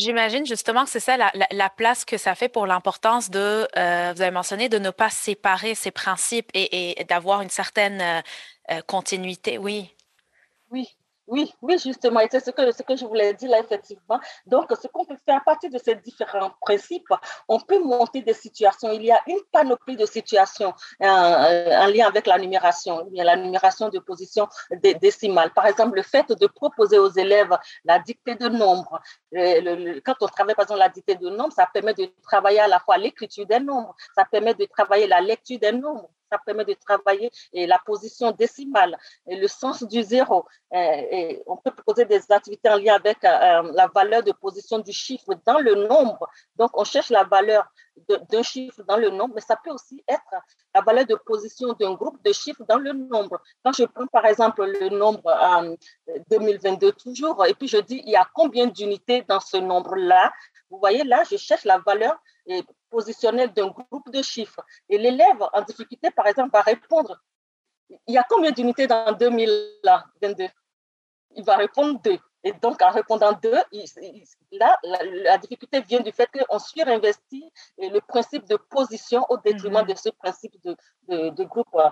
J'imagine 0.00 0.46
justement 0.46 0.84
que 0.84 0.90
c'est 0.90 0.98
ça 0.98 1.18
la, 1.18 1.70
place 1.70 2.06
que 2.06 2.16
ça 2.16 2.34
fait 2.34 2.48
pour 2.48 2.66
l'importance 2.66 3.28
de, 3.28 3.68
euh, 3.76 4.12
vous 4.14 4.22
avez 4.22 4.30
mentionné, 4.30 4.70
de 4.70 4.78
ne 4.78 4.88
pas 4.88 5.10
séparer 5.10 5.74
ces 5.74 5.90
principes 5.90 6.48
et, 6.54 7.04
d'avoir 7.06 7.42
une 7.42 7.50
certaine 7.50 8.00
euh, 8.00 8.20
euh, 8.70 8.80
continuité, 8.86 9.58
oui. 9.58 9.94
Oui, 10.70 10.88
oui, 11.30 11.54
oui, 11.62 11.78
justement, 11.78 12.18
et 12.18 12.26
c'est 12.28 12.44
ce 12.44 12.50
que, 12.50 12.96
je 12.96 13.04
voulais 13.06 13.32
dire 13.34 13.50
là, 13.50 13.60
effectivement. 13.60 14.18
Donc, 14.46 14.66
ce 14.82 14.88
qu'on 14.88 15.04
peut 15.04 15.16
faire 15.24 15.36
à 15.36 15.40
partir 15.40 15.70
de 15.70 15.78
ces 15.78 15.94
différents 15.94 16.50
principes, 16.60 17.14
on 17.46 17.60
peut 17.60 17.78
monter 17.78 18.20
des 18.20 18.34
situations. 18.34 18.90
Il 18.90 19.04
y 19.04 19.12
a 19.12 19.20
une 19.28 19.38
panoplie 19.52 19.96
de 19.96 20.06
situations 20.06 20.74
euh, 21.00 21.06
en 21.06 21.86
lien 21.86 22.08
avec 22.08 22.26
la 22.26 22.36
numération, 22.36 22.98
a 22.98 23.24
la 23.24 23.36
numération 23.36 23.90
de 23.90 24.00
position 24.00 24.48
décimale. 25.00 25.52
Par 25.52 25.66
exemple, 25.66 25.96
le 25.96 26.02
fait 26.02 26.28
de 26.32 26.46
proposer 26.48 26.98
aux 26.98 27.10
élèves 27.10 27.56
la 27.84 28.00
dictée 28.00 28.34
de 28.34 28.48
nombres. 28.48 29.00
Euh, 29.36 30.00
quand 30.04 30.16
on 30.22 30.26
travaille, 30.26 30.56
par 30.56 30.64
exemple, 30.64 30.80
la 30.80 30.88
dictée 30.88 31.14
de 31.14 31.28
nombres, 31.28 31.52
ça 31.52 31.68
permet 31.72 31.94
de 31.94 32.06
travailler 32.22 32.58
à 32.58 32.66
la 32.66 32.80
fois 32.80 32.98
l'écriture 32.98 33.46
des 33.46 33.60
nombres, 33.60 33.94
ça 34.16 34.24
permet 34.24 34.54
de 34.54 34.64
travailler 34.64 35.06
la 35.06 35.20
lecture 35.20 35.60
des 35.60 35.70
nombres 35.70 36.10
ça 36.30 36.38
permet 36.44 36.64
de 36.64 36.74
travailler 36.74 37.30
la 37.52 37.78
position 37.78 38.30
décimale 38.32 38.96
et 39.26 39.36
le 39.36 39.48
sens 39.48 39.82
du 39.82 40.02
zéro. 40.02 40.46
Et, 40.72 41.42
on 41.46 41.56
peut 41.56 41.70
proposer 41.70 42.04
des 42.04 42.20
activités 42.30 42.68
en 42.68 42.76
lien 42.76 42.94
avec 42.94 43.24
euh, 43.24 43.72
la 43.74 43.88
valeur 43.92 44.22
de 44.22 44.32
position 44.32 44.78
du 44.78 44.92
chiffre 44.92 45.34
dans 45.44 45.58
le 45.58 45.74
nombre. 45.86 46.28
Donc, 46.56 46.70
on 46.74 46.84
cherche 46.84 47.10
la 47.10 47.24
valeur 47.24 47.66
d'un 48.08 48.42
chiffre 48.42 48.82
dans 48.84 48.96
le 48.96 49.10
nombre, 49.10 49.34
mais 49.34 49.40
ça 49.40 49.56
peut 49.62 49.70
aussi 49.70 50.02
être 50.08 50.34
la 50.74 50.80
valeur 50.80 51.06
de 51.06 51.16
position 51.16 51.72
d'un 51.74 51.94
groupe 51.94 52.22
de 52.24 52.32
chiffres 52.32 52.64
dans 52.68 52.78
le 52.78 52.92
nombre. 52.92 53.40
Quand 53.64 53.72
je 53.72 53.84
prends 53.84 54.06
par 54.06 54.24
exemple 54.26 54.64
le 54.64 54.88
nombre 54.88 55.26
en 55.26 55.74
2022 56.30 56.92
toujours, 56.92 57.44
et 57.46 57.54
puis 57.54 57.68
je 57.68 57.78
dis 57.78 58.02
il 58.04 58.10
y 58.10 58.16
a 58.16 58.26
combien 58.32 58.66
d'unités 58.66 59.22
dans 59.28 59.40
ce 59.40 59.56
nombre-là, 59.56 60.32
vous 60.70 60.78
voyez 60.78 61.04
là, 61.04 61.22
je 61.30 61.36
cherche 61.36 61.64
la 61.64 61.78
valeur 61.78 62.16
positionnel 62.90 63.52
d'un 63.52 63.68
groupe 63.68 64.10
de 64.10 64.22
chiffres. 64.22 64.64
Et 64.88 64.98
l'élève 64.98 65.42
en 65.52 65.62
difficulté, 65.62 66.10
par 66.10 66.26
exemple, 66.26 66.50
va 66.52 66.62
répondre, 66.62 67.20
il 68.06 68.14
y 68.14 68.18
a 68.18 68.26
combien 68.28 68.50
d'unités 68.50 68.86
dans 68.86 69.12
2022 69.12 70.48
Il 71.36 71.44
va 71.44 71.56
répondre 71.56 72.00
2. 72.02 72.18
Et 72.42 72.52
donc, 72.54 72.80
en 72.80 72.90
répondant 72.90 73.32
2, 73.32 73.52
là, 74.52 74.78
la, 74.82 75.36
difficulté 75.38 75.82
vient 75.82 76.00
du 76.00 76.10
fait 76.10 76.28
qu'on 76.32 76.58
surinvestit 76.58 77.52
le 77.76 77.98
principe 78.00 78.46
de 78.46 78.56
position 78.56 79.26
au 79.28 79.36
détriment 79.36 79.82
mm-hmm. 79.82 79.92
de 79.92 79.98
ce 79.98 80.08
principe 80.08 80.54
de, 80.64 80.74
de, 81.08 81.44
groupe, 81.44 81.68
euh, 81.74 81.90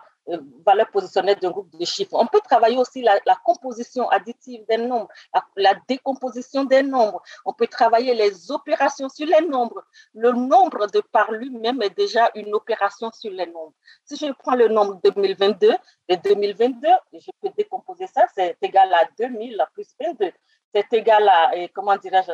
valeur 0.64 0.90
positionnelle 0.90 1.38
d'un 1.40 1.50
groupe 1.50 1.70
de 1.78 1.84
chiffres. 1.84 2.14
On 2.14 2.26
peut 2.26 2.40
travailler 2.40 2.76
aussi 2.76 3.02
la, 3.02 3.18
composition 3.44 4.08
additive 4.08 4.64
des 4.68 4.76
nombres, 4.76 5.08
la, 5.56 5.74
décomposition 5.88 6.64
des 6.64 6.82
nombres. 6.82 7.22
On 7.44 7.52
peut 7.52 7.66
travailler 7.66 8.14
les 8.14 8.50
opérations 8.50 9.08
sur 9.08 9.26
les 9.26 9.46
nombres. 9.46 9.84
Le 10.14 10.32
nombre 10.32 10.86
de 10.88 11.00
par 11.00 11.32
lui-même 11.32 11.82
est 11.82 11.96
déjà 11.96 12.30
une 12.34 12.54
opération 12.54 13.10
sur 13.12 13.30
les 13.30 13.46
nombres. 13.46 13.74
Si 14.04 14.16
je 14.16 14.32
prends 14.32 14.54
le 14.54 14.68
nombre 14.68 15.00
2022, 15.04 15.72
et 16.08 16.16
2022, 16.16 16.88
je 17.12 17.30
peux 17.40 17.50
décomposer 17.56 18.06
ça, 18.06 18.26
c'est 18.34 18.56
égal 18.62 18.92
à 18.94 19.08
2000 19.18 19.62
plus 19.74 19.88
22. 20.00 20.32
C'est 20.74 20.92
égal 20.92 21.28
à, 21.28 21.50
comment 21.74 21.96
dirais-je, 21.96 22.32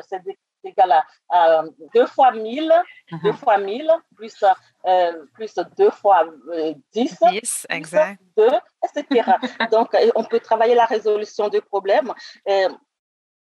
c'est 0.64 0.70
égal 0.70 1.04
à 1.30 1.62
2 1.94 2.00
euh, 2.00 2.06
fois 2.06 2.32
1000, 2.32 2.72
2 3.10 3.18
mhm. 3.30 3.36
fois 3.36 3.58
1000, 3.58 3.90
plus, 4.16 4.44
euh, 4.86 5.12
plus 5.34 5.54
2 5.76 5.90
fois 5.90 6.24
10, 6.92 7.18
euh, 7.22 7.30
10 7.30 7.66
exact. 7.70 8.20
2, 8.36 8.48
etc. 8.96 9.32
Donc, 9.70 9.96
on 10.14 10.24
peut 10.24 10.40
travailler 10.40 10.74
la 10.74 10.86
résolution 10.86 11.48
de 11.48 11.60
problèmes. 11.60 12.12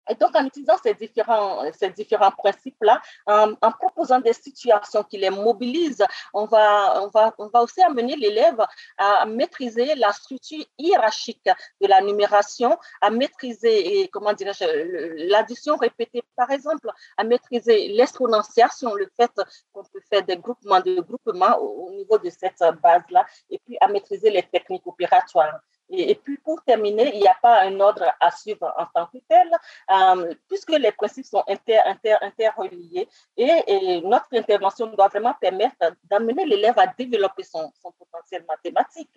Et 0.10 0.16
donc, 0.16 0.36
en 0.36 0.46
utilisant 0.46 0.78
ces 0.84 0.94
différents, 0.94 1.64
ces 1.74 1.90
différents 1.90 2.32
principes-là, 2.32 3.02
en, 3.26 3.72
proposant 3.72 4.20
des 4.20 4.34
situations 4.34 5.04
qui 5.04 5.18
les 5.18 5.30
mobilisent, 5.30 6.06
on 6.34 6.46
va, 6.46 7.02
on 7.04 7.08
va, 7.08 7.34
on 7.38 7.48
va 7.48 7.62
aussi 7.62 7.82
amener 7.82 8.16
l'élève 8.16 8.62
à 8.98 9.26
maîtriser 9.26 9.96
la 9.96 10.12
structure 10.12 10.64
hiérarchique 10.78 11.50
de 11.82 11.88
la 11.88 12.02
numération, 12.02 12.78
à 13.02 13.10
maîtriser, 13.10 14.10
comment 14.12 14.34
dirais-je, 14.34 15.30
l'addition 15.30 15.78
répétée, 15.78 16.24
par 16.36 16.52
exemple, 16.52 16.92
à 17.18 17.24
maîtriser 17.24 17.90
l'exponentiation, 17.90 18.94
le 18.96 19.10
fait 19.16 19.32
qu'on 19.72 19.84
peut 19.84 20.02
faire 20.10 20.24
des 20.24 20.38
groupements 20.38 20.82
de 20.82 21.00
groupements 21.02 21.58
au 21.60 21.92
niveau 21.92 22.18
de 22.18 22.30
cette 22.30 22.64
base-là, 22.82 23.26
et 23.50 23.60
puis 23.60 23.78
à 23.80 23.88
maîtriser 23.88 24.30
les 24.30 24.44
techniques 24.44 24.86
opératoires. 24.86 25.60
Et, 25.90 26.16
puis, 26.16 26.38
pour 26.38 26.64
terminer, 26.64 27.14
il 27.14 27.22
n'y 27.22 27.28
a 27.28 27.38
pas 27.42 27.62
un 27.62 27.80
ordre 27.80 28.06
à 28.20 28.32
suivre 28.32 28.74
en 28.78 28.86
tant 28.94 29.06
que 29.08 29.18
tel, 29.30 29.50
euh, 29.92 30.34
puisque 30.48 30.72
les 30.72 30.92
principes 30.92 31.26
sont 31.26 31.44
inter, 31.48 31.80
inter, 31.86 32.16
interreliés 32.22 33.08
et, 33.38 34.02
notre 34.02 34.28
intervention 34.34 34.88
doit 34.88 35.08
vraiment 35.08 35.34
permettre 35.40 35.96
d'amener 36.06 36.46
l'élève 36.46 36.78
à 36.80 36.88
développer 36.88 37.44
son, 37.44 37.72
son 37.82 37.92
potentiel 37.92 38.46
mathématique 38.48 39.12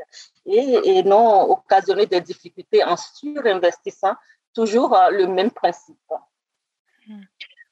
et, 0.44 1.02
non 1.02 1.50
occasionner 1.50 2.06
des 2.06 2.20
difficultés 2.20 2.85
en 2.85 2.96
surinvestissant 2.96 4.14
toujours 4.54 4.96
euh, 4.96 5.11
le 5.11 5.26
même 5.26 5.50
principe. 5.50 5.96
Hmm. 7.06 7.23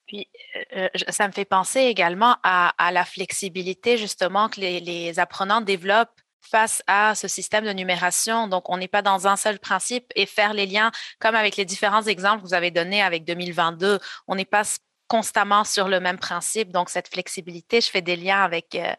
Puis, 0.07 0.29
euh, 0.77 0.89
ça 1.09 1.27
me 1.27 1.33
fait 1.33 1.47
penser 1.47 1.81
également 1.81 2.37
à, 2.43 2.73
la 2.93 3.05
flexibilité 3.05 3.97
justement 3.97 4.49
que 4.49 4.61
les, 4.61 5.19
apprenants 5.19 5.63
développent 5.63 6.21
face 6.51 6.83
à 6.87 7.15
ce 7.15 7.29
système 7.29 7.65
de 7.65 7.73
numération. 7.73 8.49
Donc, 8.49 8.71
on 8.71 8.77
n'est 8.77 8.89
pas 8.89 9.03
dans 9.03 9.27
un 9.27 9.37
seul 9.37 9.59
principe 9.59 10.13
et 10.15 10.27
faire 10.27 10.55
les 10.55 10.67
liens, 10.67 10.91
comme 11.19 11.35
avec 11.35 11.57
les 11.57 11.65
différents 11.65 12.03
exemples 12.03 12.43
que 12.43 12.49
vous 12.49 12.55
avez 12.55 12.71
donnés 12.71 13.03
avec 13.03 13.25
2022, 13.25 13.99
on 14.29 14.35
n'est 14.35 14.45
pas 14.45 14.63
constamment 15.09 15.65
sur 15.65 15.89
le 15.89 16.01
même 16.01 16.19
principe. 16.19 16.71
Donc, 16.71 16.91
cette 16.91 17.09
flexibilité, 17.09 17.81
je 17.81 17.91
fais 17.91 18.03
des 18.03 18.17
liens 18.17 18.43
avec 18.43 18.75
euh, 18.75 18.93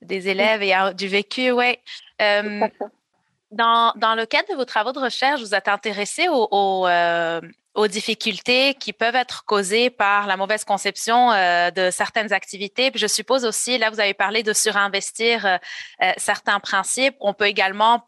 des 0.00 0.28
élèves 0.28 0.62
et 0.62 0.94
du 0.94 1.08
vécu, 1.08 1.50
oui. 1.50 1.78
Dans, 3.50 3.92
dans, 3.96 4.14
le 4.14 4.26
cadre 4.26 4.48
de 4.50 4.54
vos 4.54 4.64
travaux 4.64 4.92
de 4.92 5.00
recherche, 5.00 5.40
vous 5.40 5.54
êtes 5.54 5.66
intéressé 5.66 6.28
aux, 6.28 6.86
euh, 6.86 7.40
aux, 7.74 7.88
difficultés 7.88 8.74
qui 8.74 8.92
peuvent 8.92 9.16
être 9.16 9.44
causées 9.44 9.90
par 9.90 10.28
la 10.28 10.36
mauvaise 10.36 10.64
conception 10.64 11.32
euh, 11.32 11.72
de 11.72 11.90
certaines 11.90 12.32
activités. 12.32 12.92
Puis 12.92 13.00
je 13.00 13.08
suppose 13.08 13.44
aussi, 13.44 13.76
là, 13.76 13.90
vous 13.90 13.98
avez 13.98 14.14
parlé 14.14 14.44
de 14.44 14.52
surinvestir 14.52 15.46
euh, 15.46 16.12
certains 16.16 16.60
principes. 16.60 17.16
On 17.18 17.34
peut 17.34 17.46
également 17.46 18.06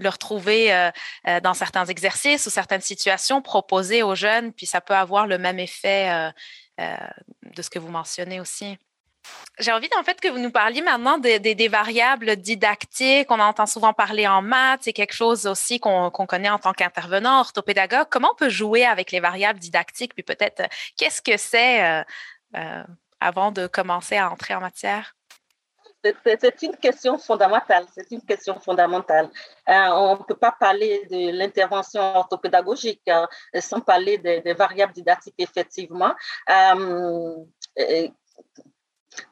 le 0.00 0.08
retrouver 0.08 0.90
dans 1.44 1.54
certains 1.54 1.84
exercices 1.84 2.44
ou 2.48 2.50
certaines 2.50 2.80
situations 2.80 3.40
proposées 3.40 4.02
aux 4.02 4.16
jeunes, 4.16 4.52
puis 4.52 4.66
ça 4.66 4.80
peut 4.80 4.96
avoir 4.96 5.28
le 5.28 5.38
même 5.38 5.60
effet 5.60 6.32
de 6.76 7.62
ce 7.62 7.70
que 7.70 7.78
vous 7.78 7.90
mentionnez 7.90 8.40
aussi. 8.40 8.76
J'ai 9.58 9.70
envie 9.70 9.88
en 9.98 10.02
fait 10.02 10.20
que 10.20 10.28
vous 10.28 10.38
nous 10.38 10.50
parliez 10.50 10.82
maintenant 10.82 11.18
des, 11.18 11.68
variables 11.68 12.36
didactiques. 12.36 13.30
On 13.30 13.38
entend 13.38 13.66
souvent 13.66 13.92
parler 13.92 14.26
en 14.26 14.42
maths. 14.42 14.80
C'est 14.82 14.92
quelque 14.92 15.14
chose 15.14 15.46
aussi 15.46 15.78
qu'on 15.78 16.10
connaît 16.10 16.50
en 16.50 16.58
tant 16.58 16.72
qu'intervenant, 16.72 17.40
orthopédagogue. 17.40 18.06
Comment 18.10 18.30
on 18.32 18.36
peut 18.36 18.48
jouer 18.48 18.84
avec 18.84 19.12
les 19.12 19.20
variables 19.20 19.60
didactiques? 19.60 20.14
Puis 20.14 20.24
peut-être, 20.24 20.60
euh, 20.60 20.66
qu'est-ce 20.96 21.22
que 21.22 21.36
c'est 21.36 21.84
euh, 21.84 22.02
euh, 22.56 22.82
avant 23.20 23.52
de 23.52 23.68
commencer 23.68 24.16
à 24.16 24.30
entrer 24.30 24.54
en 24.54 24.60
matière? 24.60 25.14
C'est 26.02 26.62
une 26.62 26.76
question 26.76 27.16
fondamentale. 27.16 27.86
C'est 27.94 28.10
une 28.10 28.22
question 28.22 28.58
fondamentale. 28.58 29.30
on 29.66 30.16
ne 30.18 30.24
peut 30.24 30.36
pas 30.36 30.54
parler 30.58 31.06
de 31.10 31.30
l'intervention 31.30 32.02
orthopédagogique 32.16 33.00
hein, 33.08 33.26
sans 33.58 33.80
parler 33.80 34.18
des, 34.18 34.52
variables 34.52 34.92
didactiques, 34.92 35.34
effectivement. 35.38 36.12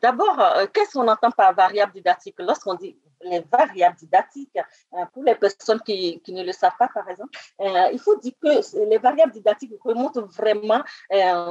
D'abord, 0.01 0.39
euh, 0.41 0.67
qu'est-ce 0.73 0.93
qu'on 0.93 1.09
entend 1.09 1.31
par 1.31 1.55
variable 1.55 1.93
didactique? 1.93 2.37
Lorsqu'on 2.39 2.75
dit 2.75 2.97
les 3.25 3.41
variables 3.41 3.97
didactiques, 3.97 4.59
euh, 4.95 5.05
pour 5.13 5.23
les 5.23 5.37
personnes 5.37 5.81
qui, 5.81 6.21
ne 6.29 6.43
le 6.43 6.53
savent 6.53 6.77
pas, 6.79 6.89
par 6.89 7.09
exemple, 7.09 7.31
euh, 7.61 7.89
il 7.93 7.99
faut 8.01 8.17
dire 8.17 8.33
que 8.43 8.85
les 8.89 8.99
variables 8.99 9.33
didactiques 9.33 9.73
remontent 9.85 10.23
vraiment 10.23 10.83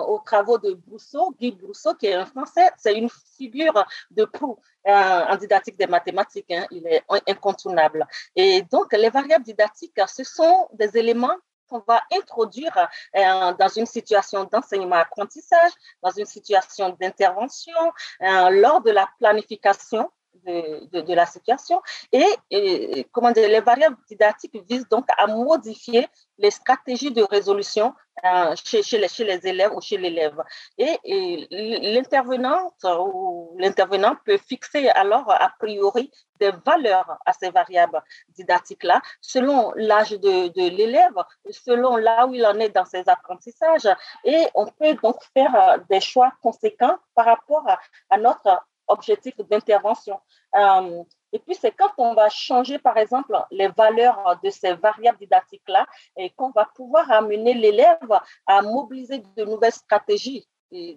aux 0.08 0.20
travaux 0.26 0.58
de 0.58 0.74
Brousseau, 0.74 1.34
Guy 1.40 1.52
Brousseau, 1.52 1.94
qui 1.96 2.08
est 2.08 2.14
un 2.14 2.26
Français. 2.26 2.70
C'est 2.78 2.98
une 2.98 3.10
figure 3.38 3.86
de 4.10 4.26
proue 4.26 4.58
en 4.86 5.36
didactique 5.38 5.78
des 5.78 5.88
mathématiques. 5.88 6.52
Hein. 6.52 6.66
il 6.72 6.86
est 6.88 7.04
incontournable. 7.28 8.06
Et 8.36 8.64
donc, 8.64 8.92
les 8.94 9.10
variables 9.10 9.46
didactiques, 9.46 10.00
ce 10.08 10.24
sont 10.24 10.68
des 10.74 10.98
éléments 10.98 11.38
qu'on 11.72 11.84
va 11.88 12.02
introduire 12.14 12.76
euh, 13.16 13.54
dans 13.54 13.70
une 13.70 13.86
situation 13.86 14.44
d'enseignement-apprentissage, 14.44 15.72
dans 16.04 16.12
une 16.12 16.26
situation 16.26 16.96
d'intervention, 17.00 17.74
euh, 18.22 18.50
lors 18.50 18.82
de 18.82 18.92
la 18.92 19.08
planification 19.20 20.12
de, 20.46 21.14
la 21.14 21.26
situation. 21.26 21.82
Et, 22.12 23.06
comment 23.12 23.32
dire, 23.32 23.48
les 23.50 23.62
variables 23.62 23.98
didactiques 24.08 24.58
visent 24.70 24.88
donc 24.88 25.06
à 25.18 25.28
modifier 25.28 26.08
les 26.38 26.52
stratégies 26.52 27.12
de 27.12 27.24
résolution 27.24 27.94
euh, 28.26 28.56
chez, 28.64 28.98
les, 28.98 29.08
chez, 29.08 29.24
les, 29.24 29.48
élèves 29.48 29.72
ou 29.74 29.82
chez 29.82 29.98
l'élève. 29.98 30.42
Et, 30.78 31.48
l'intervenante 31.50 32.84
ou 32.84 33.56
l'intervenant 33.58 34.16
peut 34.26 34.38
fixer 34.38 34.90
alors 34.90 35.32
a 35.32 35.52
priori 35.60 36.12
des 36.40 36.52
valeurs 36.66 37.18
à 37.26 37.34
ces 37.34 37.50
variables 37.50 38.02
didactiques-là 38.30 39.02
selon 39.22 39.72
l'âge 39.76 40.12
de, 40.12 40.50
de 40.50 40.70
l'élève, 40.70 41.14
selon 41.50 41.96
là 41.96 42.28
où 42.28 42.34
il 42.34 42.46
en 42.46 42.60
est 42.60 42.70
dans 42.70 42.86
ses 42.86 43.08
apprentissages. 43.08 43.88
Et 44.24 44.46
on 44.56 44.66
peut 44.66 44.94
donc 45.02 45.18
faire 45.34 45.56
euh, 45.56 45.78
des 45.90 46.02
choix 46.02 46.34
conséquents 46.42 46.98
par 47.16 47.26
rapport 47.26 47.66
à 48.10 48.18
notre 48.18 48.62
objectif 48.92 49.36
d'intervention. 49.38 50.20
Euh, 50.56 51.04
et 51.34 51.40
puis, 51.40 51.56
c'est 51.56 51.72
quand 51.72 51.92
on 51.98 52.14
va 52.14 52.30
changer, 52.30 52.78
par 52.78 52.98
exemple, 52.98 53.38
les 53.52 53.70
valeurs 53.70 54.40
de 54.44 54.50
ces 54.50 54.74
variables 54.74 55.18
didactiques-là 55.18 55.86
et 56.18 56.30
qu'on 56.32 56.52
va 56.52 56.66
pouvoir 56.76 57.10
amener 57.12 57.54
l'élève 57.54 58.20
à 58.46 58.62
mobiliser 58.62 59.24
de 59.38 59.46
nouvelles 59.46 59.72
stratégies 59.72 60.48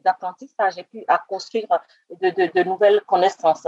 d'apprentissage 0.04 0.78
et 0.78 0.85
puis 0.85 1.04
à 1.09 1.18
construire 1.18 1.66
de, 2.11 2.30
de, 2.30 2.62
nouvelles 2.62 3.00
connaissances. 3.02 3.66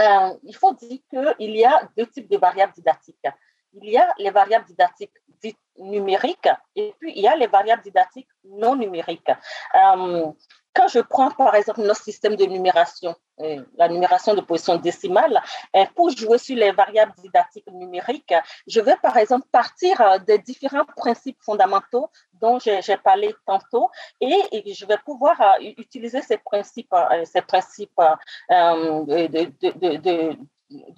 Euh, 0.00 0.30
il 0.42 0.54
faut 0.54 0.74
dire 0.74 1.00
qu'il 1.10 1.56
y 1.56 1.64
a 1.64 1.88
deux 1.96 2.06
types 2.06 2.30
de 2.30 2.36
variables 2.36 2.72
didactiques. 2.72 3.28
Il 3.72 3.90
y 3.90 3.98
a 3.98 4.12
les 4.18 4.30
variables 4.30 4.66
didactiques 4.66 5.12
dites 5.40 5.58
numériques 5.78 6.48
et 6.74 6.94
puis 6.98 7.12
il 7.14 7.22
y 7.22 7.28
a 7.28 7.36
les 7.36 7.46
variables 7.46 7.82
didactiques 7.82 8.28
non 8.44 8.74
numériques. 8.76 9.30
Euh, 9.74 10.32
quand 10.76 10.88
je 10.88 11.00
prends 11.00 11.30
par 11.30 11.54
exemple 11.54 11.80
notre 11.80 12.02
système 12.02 12.36
de 12.36 12.44
numération, 12.44 13.14
euh, 13.40 13.64
la 13.78 13.88
numération 13.88 14.34
de 14.34 14.42
position 14.42 14.76
décimale, 14.76 15.42
euh, 15.74 15.84
pour 15.94 16.10
jouer 16.10 16.38
sur 16.38 16.56
les 16.56 16.70
variables 16.70 17.14
didactiques 17.18 17.66
numériques, 17.72 18.34
je 18.66 18.80
vais 18.80 18.96
par 18.96 19.16
exemple 19.16 19.46
partir 19.50 20.00
euh, 20.00 20.18
des 20.18 20.38
différents 20.38 20.84
principes 20.84 21.38
fondamentaux 21.40 22.10
dont 22.34 22.58
j'ai 22.58 22.96
parlé 23.02 23.34
tantôt 23.46 23.88
et, 24.20 24.36
je 24.74 24.84
vais 24.84 24.98
pouvoir 24.98 25.56
utiliser 25.60 26.20
ces 26.20 26.36
principes, 26.36 26.94
ces 27.24 27.40
principes 27.40 27.98
de, 28.50 30.36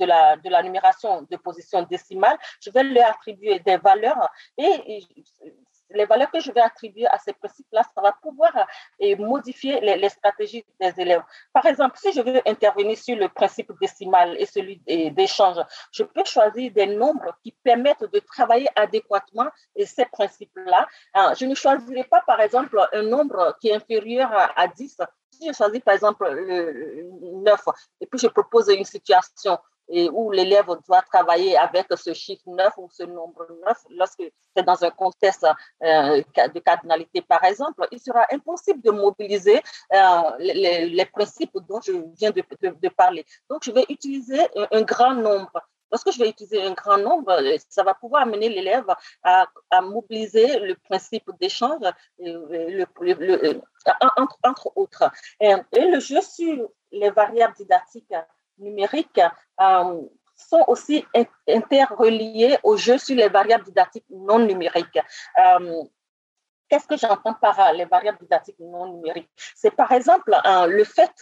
de 0.01 0.05
la, 0.05 0.37
de 0.37 0.49
la 0.49 0.63
numération 0.65 1.23
de 1.31 1.37
position 1.37 1.83
décimale, 1.83 2.37
je 2.61 2.71
vais 2.71 2.83
leur 2.83 3.11
attribuer 3.11 3.61
des 3.61 3.77
valeurs 3.77 4.29
et 4.57 5.01
les 5.91 6.05
valeurs 6.05 6.31
que 6.31 6.41
je 6.41 6.53
vais 6.53 6.61
attribuer 6.61 7.07
à 7.07 7.19
ces 7.19 7.33
principes-là, 7.33 7.83
ça 7.95 8.01
va 8.01 8.13
pouvoir 8.13 8.53
euh, 9.03 9.17
modifier 9.17 9.81
les, 9.81 10.09
stratégies 10.09 10.65
des 10.81 10.93
élèves. 10.99 11.23
Par 11.53 11.67
exemple, 11.67 11.99
si 11.99 12.13
je 12.13 12.21
veux 12.21 12.41
intervenir 12.47 12.97
sur 12.97 13.17
le 13.17 13.29
principe 13.29 13.73
décimal 13.81 14.37
et 14.39 14.47
celui 14.47 14.81
d'échange, 15.13 15.57
je 15.93 16.03
peux 16.03 16.25
choisir 16.25 16.73
des 16.73 16.87
nombres 16.87 17.37
qui 17.43 17.53
permettent 17.63 18.05
de 18.05 18.19
travailler 18.21 18.69
adéquatement 18.77 19.49
ces 19.85 20.05
principes-là. 20.07 20.87
Euh, 21.17 21.35
je 21.39 21.47
ne 21.47 21.55
choisirai 21.55 22.05
pas, 22.05 22.23
par 22.27 22.41
exemple, 22.41 22.79
un 22.93 23.03
nombre 23.03 23.57
qui 23.61 23.69
est 23.69 23.75
inférieur 23.75 24.31
à 24.57 24.67
10 24.69 24.99
si 25.31 25.49
je 25.49 25.53
choisis 25.53 25.81
par 25.81 25.95
exemple 25.95 26.27
le 26.31 27.07
9 27.45 27.61
et 28.01 28.07
puis 28.07 28.19
je 28.19 28.27
propose 28.29 28.69
une 28.69 28.85
situation 28.85 29.59
et 29.89 30.09
où 30.11 30.31
l'élève 30.31 30.67
doit 30.87 31.03
travailler 31.03 31.57
avec 31.57 31.87
ce 31.97 32.13
chiffre 32.13 32.43
9 32.47 32.75
ou 32.79 32.89
ce 32.91 33.05
nombre 33.05 33.47
9, 33.67 33.79
lorsque 33.91 34.23
c'est 34.55 34.63
dans 34.63 34.83
un 34.85 34.91
contexte 34.91 35.47
euh, 35.83 36.23
de 36.55 36.59
cardinalité, 36.61 37.23
par 37.23 37.43
exemple, 37.45 37.87
il 37.91 38.01
sera 38.01 38.27
impossible 38.31 38.83
de 38.83 38.91
mobiliser 38.91 39.61
euh, 39.93 40.23
les, 40.39 41.05
principes 41.07 41.57
dont 41.69 41.81
je 41.81 41.93
viens 42.17 42.31
de, 42.31 42.89
parler. 42.89 43.25
Donc, 43.49 43.65
je 43.65 43.71
vais 43.71 43.85
utiliser 43.89 44.41
un, 44.71 44.83
grand 44.83 45.15
nombre. 45.15 45.61
Lorsque 45.91 46.13
je 46.13 46.19
vais 46.19 46.29
utiliser 46.29 46.63
un 46.63 46.73
grand 46.73 46.99
nombre, 46.99 47.41
ça 47.69 47.83
va 47.83 47.95
pouvoir 47.95 48.23
amener 48.23 48.51
l'élève 48.51 48.87
à, 49.23 49.47
mobiliser 49.81 50.59
le 50.59 50.75
principe 50.75 51.31
d'échange, 51.41 51.81
le, 52.19 52.85
entre, 54.43 54.73
autres. 54.77 55.11
Et 55.41 55.55
le 55.75 55.99
jeu 56.01 56.21
sur 56.21 56.69
les 56.93 57.11
variables 57.11 57.55
didactiques 57.55 58.13
numériques 58.59 59.21
euh, 59.61 60.03
sont 60.37 60.65
aussi 60.69 61.05
interreliés 61.49 62.57
au 62.63 62.77
jeu 62.77 62.99
sur 62.99 63.17
les 63.17 63.29
variables 63.29 63.65
didactiques 63.65 64.05
non 64.11 64.39
numériques. 64.39 65.01
Euh, 65.39 65.83
qu'est-ce 66.69 66.87
que 66.87 66.97
j'entends 66.97 67.35
par 67.35 67.73
les 67.73 67.87
variables 67.87 68.19
didactiques 68.21 68.61
non 68.61 68.95
numériques? 68.95 69.31
C'est 69.55 69.75
par 69.75 69.91
exemple 69.93 70.37
euh, 70.47 70.67
le 70.67 70.85
fait 70.85 71.13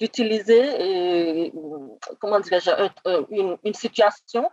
d'utiliser 0.00 1.52
une, 1.52 3.58
une, 3.62 3.74
situation 3.74 4.50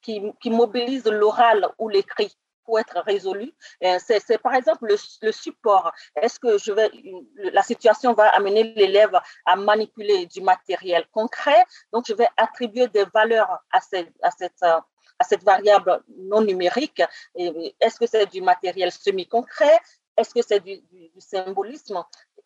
qui, 0.00 0.22
qui 0.40 0.50
mobilise 0.50 1.06
l'oral 1.06 1.68
ou 1.78 1.88
l'écrit 1.88 2.36
pour 2.64 2.78
être 2.78 3.00
résolu. 3.00 3.52
C'est 3.98 4.38
par 4.38 4.54
exemple 4.54 4.86
le, 4.86 5.32
support. 5.32 5.92
Est-ce 6.16 6.38
que 6.38 6.58
je 6.58 6.72
vais, 6.72 6.90
la 7.36 7.62
situation 7.62 8.12
va 8.14 8.28
amener 8.28 8.64
l'élève 8.74 9.18
à 9.46 9.56
manipuler 9.56 10.26
du 10.26 10.40
matériel 10.40 11.06
concret? 11.12 11.64
Donc, 11.92 12.04
je 12.06 12.14
vais 12.14 12.28
attribuer 12.36 12.88
des 12.88 13.04
valeurs 13.12 13.58
à, 13.70 13.80
cette, 13.80 14.12
à 14.22 14.30
cette, 14.30 14.62
à 14.62 15.24
cette 15.24 15.44
variable 15.44 16.02
non 16.16 16.40
numérique. 16.40 17.02
Est-ce 17.34 17.98
que 17.98 18.06
c'est 18.06 18.26
du 18.26 18.40
matériel 18.40 18.90
semi-concret? 18.90 19.78
Est-ce 20.16 20.34
que 20.34 20.42
c'est 20.42 20.60
du, 20.60 20.80
symbolisme? 21.18 22.02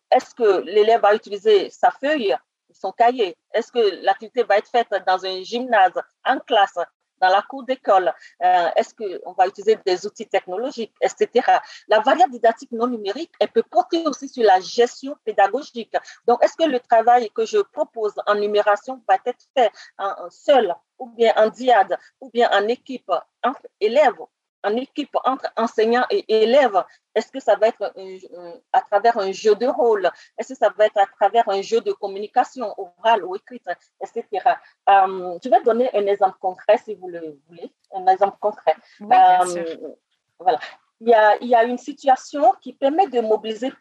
Est-ce 0.09 0.33
que 0.33 0.61
l'élève 0.61 1.01
va 1.01 1.13
utiliser 1.13 1.69
sa 1.69 1.91
feuille 1.91 2.35
son 2.73 2.91
cahier? 2.91 3.35
Est-ce 3.53 3.71
que 3.71 4.03
l'activité 4.03 4.43
va 4.43 4.57
être 4.57 4.69
faite 4.69 4.93
dans 5.05 5.25
un 5.25 5.41
gymnase, 5.41 5.99
en 6.23 6.39
classe? 6.39 6.77
Dans 7.21 7.29
la 7.29 7.41
cour 7.41 7.63
d'école 7.63 8.13
euh, 8.43 8.69
Est-ce 8.75 8.93
qu'on 8.93 9.33
va 9.33 9.47
utiliser 9.47 9.77
des 9.85 10.05
outils 10.05 10.27
technologiques, 10.27 10.93
etc. 11.01 11.45
La 11.87 11.99
variable 11.99 12.33
didactique 12.33 12.71
non 12.71 12.87
numérique, 12.87 13.31
elle 13.39 13.49
peut 13.49 13.63
porter 13.63 14.05
aussi 14.05 14.27
sur 14.29 14.43
la 14.43 14.59
gestion 14.59 15.15
pédagogique. 15.23 15.95
Donc, 16.25 16.43
est-ce 16.43 16.55
que 16.55 16.69
le 16.69 16.79
travail 16.79 17.29
que 17.31 17.45
je 17.45 17.59
propose 17.59 18.13
en 18.25 18.35
numération 18.35 19.01
va 19.07 19.17
être 19.25 19.45
fait 19.55 19.71
en 19.97 20.29
seul 20.29 20.73
ou 20.99 21.09
bien 21.09 21.33
en 21.35 21.49
diade 21.49 21.97
ou 22.21 22.29
bien 22.29 22.49
en 22.51 22.67
équipe 22.67 23.11
entre 23.43 23.67
élèves? 23.79 24.19
En 24.63 24.75
équipe 24.75 25.15
entre 25.23 25.47
enseignants 25.55 26.05
et 26.09 26.25
élèves. 26.43 26.83
Est-ce 27.15 27.31
que 27.31 27.39
ça 27.39 27.55
va 27.55 27.67
être 27.67 27.93
à 28.73 28.81
travers 28.81 29.17
un 29.17 29.31
jeu 29.31 29.55
de 29.55 29.67
rôle? 29.67 30.09
Est-ce 30.37 30.49
que 30.53 30.59
ça 30.59 30.69
va 30.77 30.85
être 30.85 30.97
à 30.97 31.05
travers 31.05 31.47
un 31.49 31.61
jeu 31.61 31.81
de 31.81 31.91
communication 31.93 32.73
orale 32.77 33.23
ou 33.23 33.35
écrite, 33.35 33.67
etc. 34.01 34.25
Euh, 34.89 35.37
je 35.43 35.49
vais 35.49 35.61
donner 35.63 35.89
un 35.95 36.05
exemple 36.05 36.37
concret 36.39 36.77
si 36.77 36.95
vous 36.95 37.09
le 37.09 37.39
voulez, 37.47 37.71
un 37.93 38.05
exemple 38.07 38.37
concret. 38.39 38.75
Euh, 39.01 39.75
voilà 40.39 40.59
il 40.99 41.09
y, 41.09 41.55
a, 41.55 41.63
une 41.63 41.77
situation 41.77 42.53
qui 42.59 42.73
permet 42.73 43.07
de 43.07 43.21
mobiliser 43.21 43.71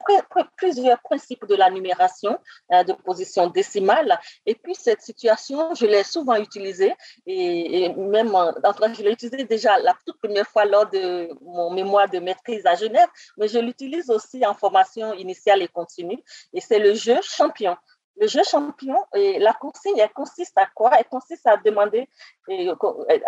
plusieurs 0.56 1.00
principes 1.00 1.46
de 1.46 1.54
la 1.54 1.70
numération 1.70 2.38
euh, 2.72 2.84
de 2.84 2.92
position 2.92 3.46
décimale. 3.48 4.18
Et 4.44 4.54
puis, 4.54 4.74
cette 4.74 5.00
situation, 5.00 5.74
je 5.74 5.86
l'ai 5.86 6.04
souvent 6.04 6.36
utilisée 6.36 6.94
et, 7.26 7.88
même, 7.94 8.34
enfin, 8.64 8.92
je 8.92 9.02
l'ai 9.02 9.12
utilisée 9.12 9.44
déjà 9.44 9.78
la 9.78 9.94
toute 10.04 10.18
première 10.18 10.46
fois 10.46 10.66
lors 10.66 10.88
de 10.90 11.30
mon 11.42 11.70
mémoire 11.70 12.08
de 12.08 12.18
maîtrise 12.18 12.66
à 12.66 12.74
Genève, 12.74 13.08
mais 13.38 13.48
je 13.48 13.58
l'utilise 13.58 14.10
aussi 14.10 14.44
en 14.44 14.54
formation 14.54 15.14
initiale 15.14 15.62
et 15.62 15.68
continue. 15.68 16.22
Et 16.52 16.60
c'est 16.60 16.78
le 16.78 16.92
jeu 16.94 17.16
champion. 17.22 17.76
Le 18.18 18.26
jeu 18.26 18.42
champion, 18.44 18.96
et 19.14 19.38
la 19.38 19.52
consigne, 19.54 19.98
elle 19.98 20.12
consiste 20.12 20.56
à 20.56 20.66
quoi? 20.66 20.90
Elle 20.98 21.04
consiste 21.04 21.46
à 21.46 21.56
demander 21.58 22.08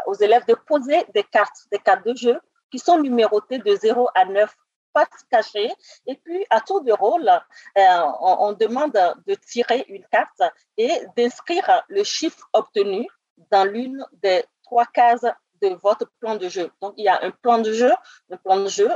aux 0.06 0.14
élèves 0.14 0.46
de 0.46 0.54
poser 0.54 1.04
des 1.14 1.24
cartes, 1.24 1.66
des 1.70 1.78
cartes 1.78 2.06
de 2.06 2.14
jeu 2.14 2.38
qui 2.70 2.78
sont 2.78 2.98
numérotées 2.98 3.58
de 3.58 3.74
0 3.74 4.08
à 4.14 4.24
9 4.24 4.54
pattes 4.92 5.08
cachées. 5.30 5.70
Et 6.06 6.16
puis, 6.16 6.44
à 6.50 6.60
tour 6.60 6.82
de 6.82 6.92
rôle, 6.92 7.28
euh, 7.28 8.02
on, 8.20 8.52
demande 8.52 8.92
de 9.26 9.34
tirer 9.34 9.84
une 9.88 10.04
carte 10.06 10.42
et 10.76 10.90
d'inscrire 11.16 11.84
le 11.88 12.04
chiffre 12.04 12.48
obtenu 12.52 13.06
dans 13.50 13.64
l'une 13.64 14.04
des 14.12 14.44
trois 14.62 14.86
cases 14.86 15.26
de 15.62 15.68
votre 15.82 16.10
plan 16.20 16.36
de 16.36 16.48
jeu. 16.48 16.70
Donc, 16.80 16.94
il 16.96 17.04
y 17.04 17.08
a 17.08 17.22
un 17.22 17.30
plan 17.30 17.58
de 17.58 17.72
jeu, 17.72 17.92
un 18.30 18.36
plan 18.36 18.60
de 18.60 18.68
jeu. 18.68 18.90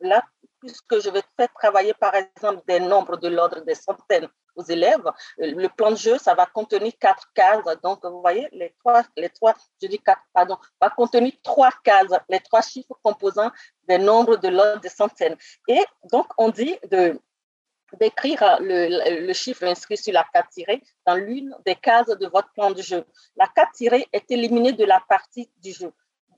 là, 0.00 0.22
puisque 0.60 0.98
je 1.00 1.10
vais 1.10 1.22
faire 1.36 1.52
travailler, 1.54 1.94
par 1.94 2.14
exemple, 2.14 2.62
des 2.66 2.80
nombres 2.80 3.16
de 3.16 3.28
l'ordre 3.28 3.60
des 3.60 3.74
centaines 3.74 4.28
aux 4.56 4.64
élèves. 4.64 5.04
Le 5.38 5.68
plan 5.68 5.90
de 5.90 5.96
jeu, 5.96 6.18
ça 6.18 6.34
va 6.34 6.46
contenir 6.46 6.92
quatre 6.98 7.32
cases. 7.34 7.64
Donc, 7.82 8.04
vous 8.04 8.20
voyez, 8.20 8.48
les 8.52 8.74
trois, 8.78 9.02
les 9.16 9.28
trois, 9.30 9.54
je 9.80 9.86
dis 9.88 9.98
quatre, 9.98 10.22
pardon, 10.32 10.56
va 10.80 10.90
contenir 10.90 11.32
trois 11.42 11.72
cases, 11.82 12.12
les 12.28 12.40
trois 12.40 12.62
chiffres 12.62 12.98
composant 13.02 13.50
des 13.88 13.98
nombres 13.98 14.36
de 14.36 14.48
l'ordre 14.48 14.80
des 14.80 14.88
centaines. 14.88 15.36
Et 15.68 15.82
donc, 16.10 16.26
on 16.38 16.50
dit 16.50 16.76
de 16.90 17.18
d'écrire 17.98 18.58
le, 18.60 19.20
le, 19.24 19.32
chiffre 19.32 19.62
inscrit 19.64 19.96
sur 19.96 20.12
la 20.12 20.26
carte 20.32 20.50
tirée 20.50 20.82
dans 21.06 21.14
l'une 21.14 21.54
des 21.64 21.76
cases 21.76 22.06
de 22.06 22.26
votre 22.26 22.50
plan 22.52 22.72
de 22.72 22.82
jeu. 22.82 23.04
La 23.36 23.46
carte 23.46 23.72
tirée 23.74 24.08
est 24.12 24.28
éliminée 24.30 24.72
de 24.72 24.84
la 24.84 25.00
partie 25.08 25.48
du 25.62 25.72
jeu. 25.72 25.92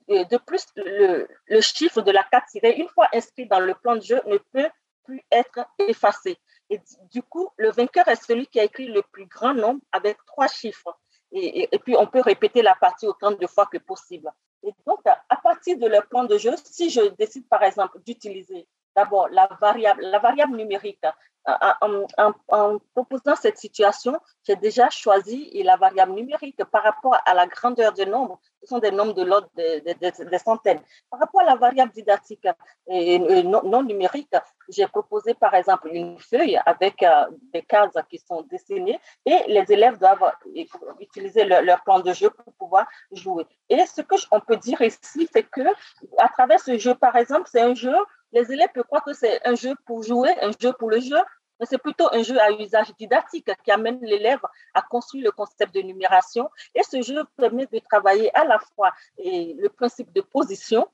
De 0.09 0.37
plus, 0.37 0.67
le, 0.77 1.27
le 1.47 1.61
chiffre 1.61 2.03
de 2.03 2.11
la 2.11 2.25
carte 2.25 2.49
tirée, 2.51 2.77
une 2.77 2.89
fois 2.89 3.09
inscrit 3.13 3.47
dans 3.47 3.61
le 3.61 3.75
plan 3.75 3.97
de 3.97 4.03
jeu, 4.03 4.21
ne 4.27 4.37
peut 4.37 4.69
plus 5.05 5.23
être 5.33 5.67
effacé. 5.79 6.39
Et 6.71 6.81
du 7.13 7.23
coup, 7.23 7.49
le 7.57 7.71
vainqueur 7.71 8.09
est 8.09 8.17
celui 8.17 8.47
qui 8.47 8.59
a 8.61 8.65
écrit 8.65 8.87
le 8.87 9.03
plus 9.03 9.27
grand 9.27 9.55
nombre 9.55 9.81
avec 9.93 10.19
trois 10.27 10.49
chiffres. 10.49 10.99
Et, 11.33 11.69
puis, 11.85 11.97
on 11.97 12.07
peut 12.07 12.21
répéter 12.21 12.63
la 12.63 12.75
partie 12.75 13.07
autant 13.07 13.33
de 13.33 13.47
fois 13.47 13.67
que 13.67 13.79
possible. 13.79 14.31
Et 14.63 14.73
donc, 14.87 15.01
à 15.07 15.37
partir 15.37 15.79
de 15.79 15.87
leur 15.87 16.07
plan 16.07 16.25
de 16.25 16.39
jeu, 16.39 16.55
si 16.65 16.89
je 16.91 17.01
décide, 17.17 17.49
par 17.49 17.63
exemple, 17.63 18.01
d'utiliser 18.05 18.67
d'abord 18.95 19.29
la 19.29 19.47
variable, 19.61 20.03
la 20.03 20.19
variable 20.19 20.57
numérique 20.57 21.05
en, 22.49 22.79
proposant 22.95 23.37
cette 23.37 23.59
situation, 23.59 24.19
j'ai 24.45 24.57
déjà 24.57 24.91
choisi 24.91 25.51
la 25.63 25.77
variable 25.77 26.13
numérique 26.13 26.65
par 26.65 26.83
rapport 26.83 27.17
à 27.25 27.35
la 27.35 27.47
grandeur 27.47 27.93
des 27.93 28.07
nombres. 28.07 28.41
Ce 28.67 28.71
sont 28.71 28.81
des 28.81 28.91
nombres 28.91 29.15
de 29.15 29.23
l'ordre 29.23 29.49
des 29.55 30.39
centaines. 30.39 30.81
Par 31.09 31.21
rapport 31.21 31.43
à 31.43 31.45
la 31.45 31.55
variable 31.55 31.93
didactique 31.93 32.49
et, 32.89 33.19
non, 33.45 33.83
numérique, 33.85 34.35
j'ai 34.69 34.89
proposé 34.89 35.35
par 35.35 35.55
exemple 35.55 35.89
une 35.93 36.19
feuille 36.19 36.59
avec 36.67 37.01
euh, 37.05 37.27
des 37.53 37.63
cases 37.63 37.95
qui 38.11 38.19
sont 38.19 38.43
dessinées 38.43 38.99
et 39.25 39.39
les 39.47 39.65
élèves 39.73 39.99
doivent 39.99 40.33
utiliser 41.01 41.45
leur, 41.45 41.81
plan 41.85 42.01
de 42.01 42.13
jeu 42.13 42.31
pour 42.31 42.53
pouvoir 42.55 42.87
jouer. 43.13 43.47
Et 43.69 43.87
ce 43.87 44.01
que 44.01 44.17
on 44.33 44.41
peut 44.41 44.57
dire 44.57 44.81
ici, 44.81 45.29
c'est 45.33 45.45
que 45.45 45.63
à 46.19 46.29
travers 46.29 46.59
ce 46.59 46.77
jeu, 46.77 46.97
par 46.97 47.15
exemple, 47.15 47.49
c'est 47.53 47.61
un 47.61 47.75
jeu 47.75 47.95
les 48.33 48.53
élèves 48.53 48.69
peuvent 48.75 48.85
croire 48.85 49.05
que 49.05 49.13
c'est 49.13 49.41
un 49.47 49.55
jeu 49.55 49.75
pour 49.87 50.03
jouer, 50.03 50.31
un 50.43 50.51
jeu 50.61 50.73
pour 50.79 50.91
le 50.91 51.01
jeu, 51.01 51.17
mais 51.59 51.67
c'est 51.67 51.79
plutôt 51.79 52.09
un 52.13 52.23
jeu 52.23 52.39
à 52.41 52.51
usage 52.51 52.95
didactique 52.99 53.51
qui 53.65 53.71
amène 53.71 53.99
l'élève 54.03 54.41
à 54.75 54.83
construire 54.83 55.25
le 55.25 55.33
concept 55.33 55.75
de 55.75 55.81
numération. 55.81 56.51
Et 56.75 56.83
ce 56.83 57.01
jeu 57.03 57.25
permet 57.37 57.67
de 57.67 57.79
travailler 57.79 58.35
à 58.37 58.45
la 58.45 58.59
fois 58.59 58.93
le 59.19 59.69
principe 59.69 60.13
de 60.13 60.21
position, 60.21 60.89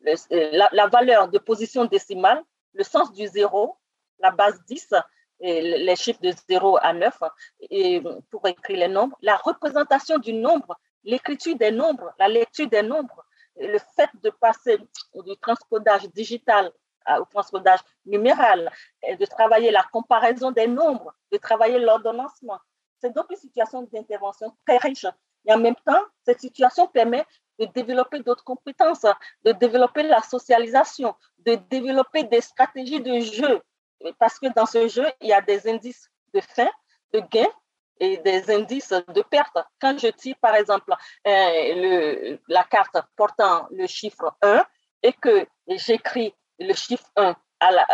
la, 0.00 0.86
valeur 0.86 1.28
de 1.28 1.38
position 1.38 1.84
décimale, 1.84 2.42
le 2.74 2.84
sens 2.84 3.12
du 3.12 3.26
zéro, 3.26 3.76
la 4.18 4.30
base 4.30 4.60
10, 4.66 4.94
et 5.40 5.60
les 5.78 5.96
chiffres 5.96 6.20
de 6.20 6.32
0 6.48 6.78
à 6.82 6.92
9, 6.92 7.22
et 7.70 8.02
pour 8.30 8.46
écrire 8.48 8.78
les 8.78 8.88
nombres, 8.88 9.16
la 9.22 9.36
représentation 9.36 10.18
du 10.18 10.32
nombre, 10.32 10.76
l'écriture 11.04 11.56
des 11.56 11.70
nombres, 11.70 12.12
la 12.18 12.26
lecture 12.26 12.68
des 12.68 12.82
nombres, 12.82 13.24
le 13.56 13.78
fait 13.96 14.10
de 14.22 14.30
passer 14.30 14.78
du 15.14 15.36
transcodage 15.40 16.08
digital 16.10 16.72
au 17.20 17.24
transcodage 17.24 17.80
numéral, 18.06 18.70
et 19.02 19.16
de 19.16 19.26
travailler 19.26 19.70
la 19.70 19.84
comparaison 19.92 20.50
des 20.50 20.66
nombres, 20.66 21.14
de 21.32 21.38
travailler 21.38 21.78
l'ordonnancement. 21.78 22.58
C'est 23.00 23.14
donc 23.14 23.26
une 23.30 23.36
situation 23.36 23.82
d'intervention 23.82 24.54
très 24.66 24.78
riche. 24.78 25.06
Et 25.46 25.52
en 25.52 25.58
même 25.58 25.76
temps, 25.86 26.02
cette 26.24 26.40
situation 26.40 26.88
permet 26.88 27.24
de 27.58 27.66
développer 27.66 28.20
d'autres 28.20 28.44
compétences, 28.44 29.06
de 29.44 29.52
développer 29.52 30.02
la 30.02 30.22
socialisation, 30.22 31.14
de 31.38 31.54
développer 31.70 32.24
des 32.24 32.40
stratégies 32.40 33.00
de 33.00 33.20
jeu. 33.20 33.60
Parce 34.18 34.38
que 34.38 34.52
dans 34.54 34.66
ce 34.66 34.86
jeu, 34.88 35.06
il 35.20 35.28
y 35.28 35.32
a 35.32 35.40
des 35.40 35.68
indices 35.68 36.10
de 36.34 36.40
fin, 36.40 36.68
de 37.12 37.20
gain 37.20 37.48
et 38.00 38.18
des 38.18 38.50
indices 38.50 38.92
de 39.08 39.22
perte. 39.22 39.58
Quand 39.80 39.98
je 39.98 40.08
tire, 40.08 40.36
par 40.40 40.54
exemple, 40.54 40.94
euh, 41.26 42.36
la 42.46 42.64
carte 42.64 42.96
portant 43.16 43.66
le 43.70 43.86
chiffre 43.86 44.36
1 44.42 44.64
et 45.02 45.12
que 45.12 45.46
j'écris 45.68 46.34
le 46.58 46.74
chiffre 46.74 47.06
1 47.16 47.34
à 47.60 47.70
la, 47.72 47.86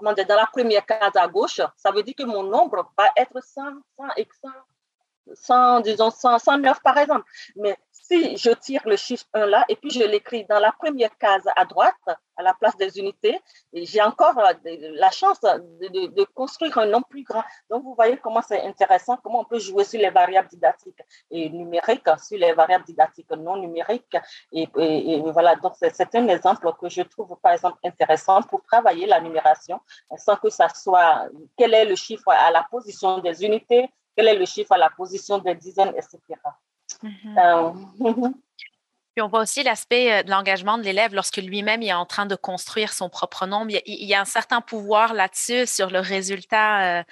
dans 0.00 0.36
la 0.36 0.46
première 0.46 0.86
case 0.86 1.16
à 1.16 1.28
gauche, 1.28 1.60
ça 1.76 1.90
veut 1.90 2.02
dire 2.02 2.14
que 2.16 2.24
mon 2.24 2.42
nombre 2.42 2.90
va 2.96 3.08
être 3.16 3.42
100, 3.42 3.62
100 3.96 4.04
et 4.16 4.28
100, 4.40 4.48
100 5.34 5.80
disons 5.80 6.10
100, 6.10 6.38
109 6.38 6.80
par 6.82 6.98
exemple. 6.98 7.30
Mais 7.56 7.76
si 8.02 8.36
je 8.36 8.50
tire 8.50 8.82
le 8.84 8.96
chiffre 8.96 9.26
1 9.32 9.46
là 9.46 9.64
et 9.68 9.76
puis 9.76 9.90
je 9.90 10.02
l'écris 10.04 10.44
dans 10.44 10.58
la 10.58 10.72
première 10.72 11.16
case 11.18 11.48
à 11.56 11.64
droite, 11.64 11.94
à 12.36 12.42
la 12.42 12.54
place 12.54 12.76
des 12.76 12.98
unités, 12.98 13.40
j'ai 13.72 14.02
encore 14.02 14.38
euh, 14.38 14.52
la 14.94 15.10
chance 15.10 15.40
de, 15.40 16.24
construire 16.34 16.76
un 16.78 16.86
nombre 16.86 17.06
plus 17.08 17.22
grand. 17.22 17.44
Donc, 17.70 17.82
vous 17.84 17.94
voyez 17.94 18.16
comment 18.16 18.42
c'est 18.42 18.62
intéressant, 18.62 19.18
comment 19.22 19.40
on 19.40 19.44
peut 19.44 19.58
jouer 19.58 19.84
sur 19.84 20.00
les 20.00 20.10
variables 20.10 20.48
didactiques 20.48 21.02
et 21.30 21.50
numériques, 21.50 22.08
sur 22.22 22.38
les 22.38 22.52
variables 22.52 22.84
didactiques 22.84 23.30
non 23.30 23.56
numériques. 23.56 24.16
Et, 24.52 24.66
voilà, 25.32 25.56
donc 25.56 25.74
c'est 25.78 26.14
un 26.14 26.28
exemple 26.28 26.70
que 26.80 26.88
je 26.88 27.02
trouve, 27.02 27.36
par 27.42 27.52
exemple, 27.52 27.78
intéressant 27.84 28.42
pour 28.42 28.62
travailler 28.62 29.06
la 29.06 29.20
numération 29.20 29.80
sans 30.16 30.36
que 30.36 30.50
ça 30.50 30.68
soit 30.68 31.28
quel 31.56 31.74
est 31.74 31.84
le 31.84 31.96
chiffre 31.96 32.28
à 32.28 32.50
la 32.50 32.64
position 32.70 33.18
des 33.18 33.44
unités, 33.44 33.90
quel 34.16 34.28
est 34.28 34.34
le 34.34 34.46
chiffre 34.46 34.72
à 34.72 34.78
la 34.78 34.90
position 34.90 35.38
des 35.38 35.54
dizaines, 35.54 35.94
etc. 35.96 36.18
Mm-hmm. 37.02 37.74
Euh, 38.04 38.28
Puis 39.14 39.20
on 39.20 39.28
voit 39.28 39.40
aussi 39.40 39.62
l'aspect 39.62 40.10
euh, 40.12 40.22
de 40.22 40.30
l'engagement 40.30 40.78
de 40.78 40.82
l'élève 40.82 41.14
lorsque 41.14 41.36
lui-même 41.36 41.82
est 41.82 41.92
en 41.92 42.06
train 42.06 42.24
de 42.24 42.34
construire 42.34 42.92
son 42.94 43.10
propre 43.10 43.46
nombre. 43.46 43.70
Il 43.84 44.06
y 44.06 44.14
a, 44.14 44.20
un 44.20 44.24
certain 44.24 44.60
pouvoir 44.60 45.12
là-dessus 45.12 45.66
sur 45.66 45.90
le 45.90 46.00
résultat. 46.00 47.00
Euh, 47.00 47.02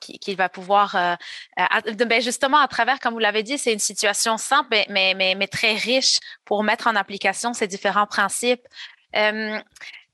qu'il 0.00 0.36
va 0.36 0.48
pouvoir, 0.48 0.96
ben 0.96 2.22
justement, 2.22 2.56
à 2.56 2.66
travers, 2.66 2.98
comme 2.98 3.12
vous 3.12 3.20
l'avez 3.20 3.42
dit, 3.42 3.58
c'est 3.58 3.74
une 3.74 3.78
situation 3.78 4.38
simple, 4.38 4.68
mais, 4.70 5.14
mais, 5.14 5.34
mais, 5.36 5.46
très 5.46 5.74
riche 5.74 6.18
pour 6.46 6.64
mettre 6.64 6.86
en 6.86 6.96
application 6.96 7.52
ces 7.52 7.66
différents 7.68 8.06
principes 8.06 8.66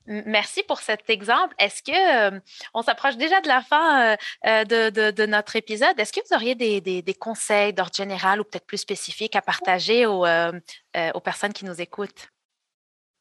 Merci 0.07 0.63
pour 0.63 0.79
cet 0.79 1.09
exemple. 1.09 1.53
Est-ce 1.59 1.83
que 1.83 2.41
on 2.73 2.81
s'approche 2.81 3.17
déjà 3.17 3.41
de 3.41 3.47
la 3.47 3.61
fin 3.61 4.15
de, 4.43 5.25
notre 5.25 5.55
épisode? 5.55 5.99
Est-ce 5.99 6.13
que 6.13 6.21
vous 6.27 6.35
auriez 6.35 6.55
des, 6.55 7.13
conseils 7.19 7.73
d'ordre 7.73 7.93
général 7.93 8.39
ou 8.39 8.43
peut-être 8.43 8.65
plus 8.65 8.77
spécifiques 8.77 9.35
à 9.35 9.41
partager 9.41 10.05
aux, 10.05 10.25
aux 10.25 11.19
personnes 11.19 11.53
qui 11.53 11.65
nous 11.65 11.81
écoutent? 11.81 12.29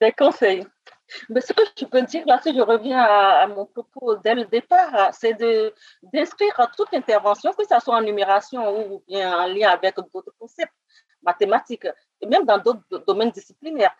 Des 0.00 0.12
conseils. 0.12 0.64
Mais 1.28 1.40
ce 1.40 1.52
que 1.52 1.62
je 1.78 1.84
peux 1.84 2.02
dire 2.02 2.24
là, 2.26 2.40
si 2.42 2.54
je 2.54 2.60
reviens 2.60 3.00
à, 3.00 3.46
mon 3.46 3.66
propos 3.66 4.16
dès 4.16 4.34
le 4.34 4.44
départ, 4.44 5.14
c'est 5.14 5.34
d'inscrire 6.02 6.70
toute 6.76 6.92
intervention, 6.92 7.52
que 7.52 7.64
ce 7.68 7.78
soit 7.80 7.96
en 7.96 8.02
numération 8.02 8.92
ou 8.92 9.02
bien 9.06 9.38
en 9.38 9.46
lien 9.46 9.70
avec 9.70 9.96
d'autres 9.96 10.34
concepts 10.38 10.72
mathématiques, 11.22 11.88
et 12.20 12.26
même 12.26 12.44
dans 12.44 12.58
d'autres 12.58 13.04
domaines 13.06 13.30
disciplinaires, 13.30 13.94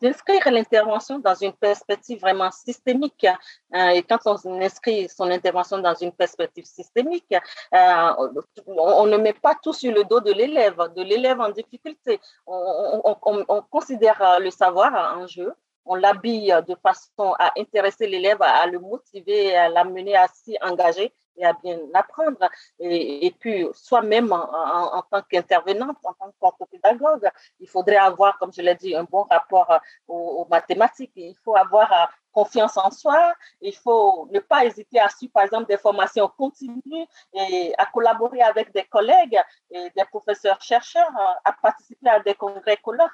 d'inscrire 0.00 0.50
l'intervention 0.50 1.18
dans 1.18 1.34
une 1.34 1.52
perspective 1.52 2.20
vraiment 2.20 2.50
systémique. 2.50 3.26
Hein. 3.72 3.90
et 3.90 4.02
quand 4.02 4.18
on 4.26 4.60
inscrit 4.60 5.08
son 5.08 5.30
intervention 5.30 5.78
dans 5.78 5.94
une 5.94 6.12
perspective 6.12 6.64
systémique, 6.64 7.34
euh, 7.74 8.28
on, 8.66 9.06
ne 9.06 9.16
met 9.16 9.32
pas 9.32 9.54
tout 9.62 9.72
sur 9.72 9.92
le 9.92 10.04
dos 10.04 10.20
de 10.20 10.32
l'élève, 10.32 10.78
de 10.96 11.02
l'élève 11.02 11.40
en 11.40 11.50
difficulté. 11.50 12.20
On, 12.46 13.16
on, 13.24 13.62
considère 13.62 14.40
le 14.40 14.50
savoir 14.50 15.18
en 15.18 15.26
jeu, 15.26 15.52
on 15.84 15.94
l'habille 15.94 16.54
de 16.68 16.76
façon 16.76 17.34
à 17.38 17.52
intéresser 17.58 18.06
l'élève, 18.06 18.40
à 18.40 18.66
le 18.66 18.78
motiver, 18.78 19.56
à 19.56 19.68
l'amener 19.68 20.16
à 20.16 20.28
s'y 20.28 20.56
engager 20.60 21.12
et 21.36 21.44
à 21.44 21.52
bien 21.52 21.78
apprendre. 21.94 22.48
Et, 22.78 23.34
puis, 23.38 23.66
soi-même, 23.74 24.32
en, 24.32 25.02
tant 25.10 25.22
qu'intervenante, 25.22 25.96
en 26.04 26.12
tant 26.14 26.32
qu'orthopédagogue, 26.38 27.28
il 27.60 27.68
faudrait 27.68 27.96
avoir, 27.96 28.38
comme 28.38 28.52
je 28.52 28.62
l'ai 28.62 28.74
dit, 28.74 28.94
un 28.94 29.04
bon 29.04 29.22
rapport 29.24 29.80
aux, 30.08 30.42
aux 30.42 30.46
mathématiques. 30.50 31.12
Il 31.16 31.36
faut 31.44 31.56
avoir 31.56 32.12
confiance 32.32 32.76
en 32.76 32.90
soi. 32.90 33.34
Il 33.60 33.74
faut 33.74 34.28
ne 34.32 34.40
pas 34.40 34.64
hésiter 34.64 34.98
à 34.98 35.08
suivre, 35.08 35.32
par 35.32 35.44
exemple, 35.44 35.66
des 35.66 35.76
formations 35.76 36.28
continues 36.36 37.06
et 37.34 37.72
à 37.78 37.86
collaborer 37.86 38.42
avec 38.42 38.72
des 38.72 38.84
collègues 38.84 39.40
et 39.70 39.90
des 39.96 40.04
professeurs 40.10 40.60
chercheurs, 40.60 41.12
à 41.44 41.52
participer 41.52 42.10
à 42.10 42.20
des 42.20 42.34
congrès 42.34 42.78
colloques 42.78 43.10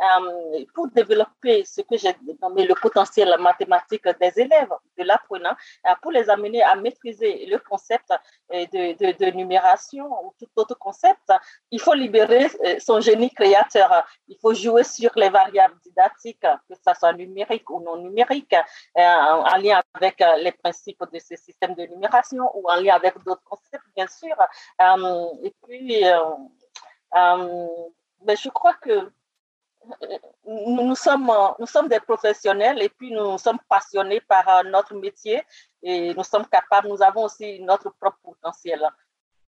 euh, 0.00 0.64
pour 0.74 0.88
développer 0.88 1.64
ce 1.64 1.80
que 1.82 1.96
j'ai 1.96 2.14
nommé 2.40 2.64
le 2.64 2.74
potentiel 2.74 3.34
mathématique 3.38 4.08
des 4.20 4.32
élèves, 4.40 4.72
de 4.98 5.04
l'apprenant, 5.04 5.54
euh, 5.86 5.90
pour 6.00 6.12
les 6.12 6.28
amener 6.28 6.62
à 6.62 6.74
maîtriser 6.76 7.46
le 7.46 7.58
concept 7.58 8.12
de, 8.50 9.12
de, 9.12 9.30
numération 9.30 10.06
ou 10.24 10.34
tout 10.38 10.48
autre 10.56 10.76
concept. 10.78 11.32
Il 11.70 11.80
faut 11.80 11.94
libérer 11.94 12.46
euh, 12.64 12.76
son 12.78 13.00
génie 13.00 13.30
créateur. 13.30 14.06
Il 14.28 14.36
faut 14.40 14.54
jouer 14.54 14.84
sur 14.84 15.10
les 15.16 15.28
variables 15.28 15.78
didactiques, 15.84 16.40
que 16.40 16.74
ce 16.74 16.98
soit 16.98 17.12
numérique 17.12 17.68
ou 17.70 17.80
non 17.80 17.96
numérique 17.96 18.52
euh, 18.52 18.61
en 18.96 19.56
lien 19.56 19.82
avec 19.94 20.20
euh, 20.20 20.36
les 20.36 20.52
principes 20.52 21.02
de 21.12 21.18
ce 21.18 21.36
système 21.36 21.74
de 21.74 21.84
numération 21.86 22.50
ou 22.54 22.68
en 22.70 22.76
lien 22.76 22.94
avec 22.94 23.14
d'autres 23.24 23.44
concepts, 23.44 23.84
bien 23.96 24.06
sûr. 24.06 24.36
Euh, 24.80 25.26
et 25.42 25.54
puis, 25.62 26.04
ben, 27.12 28.36
je 28.36 28.48
crois 28.50 28.74
que 28.74 29.10
nous 30.46 30.94
sommes, 30.94 31.32
nous 31.58 31.66
sommes 31.66 31.88
des 31.88 32.00
professionnels 32.00 32.80
et 32.82 32.88
puis 32.88 33.10
nous 33.10 33.36
sommes 33.38 33.58
passionnés 33.68 34.20
par 34.20 34.64
notre 34.64 34.94
métier 34.94 35.42
et 35.82 36.14
nous 36.14 36.24
sommes 36.24 36.46
capables, 36.46 36.88
nous 36.88 37.02
avons 37.02 37.24
aussi 37.24 37.60
notre 37.60 37.90
propre 37.90 38.18
potentiel. 38.22 38.80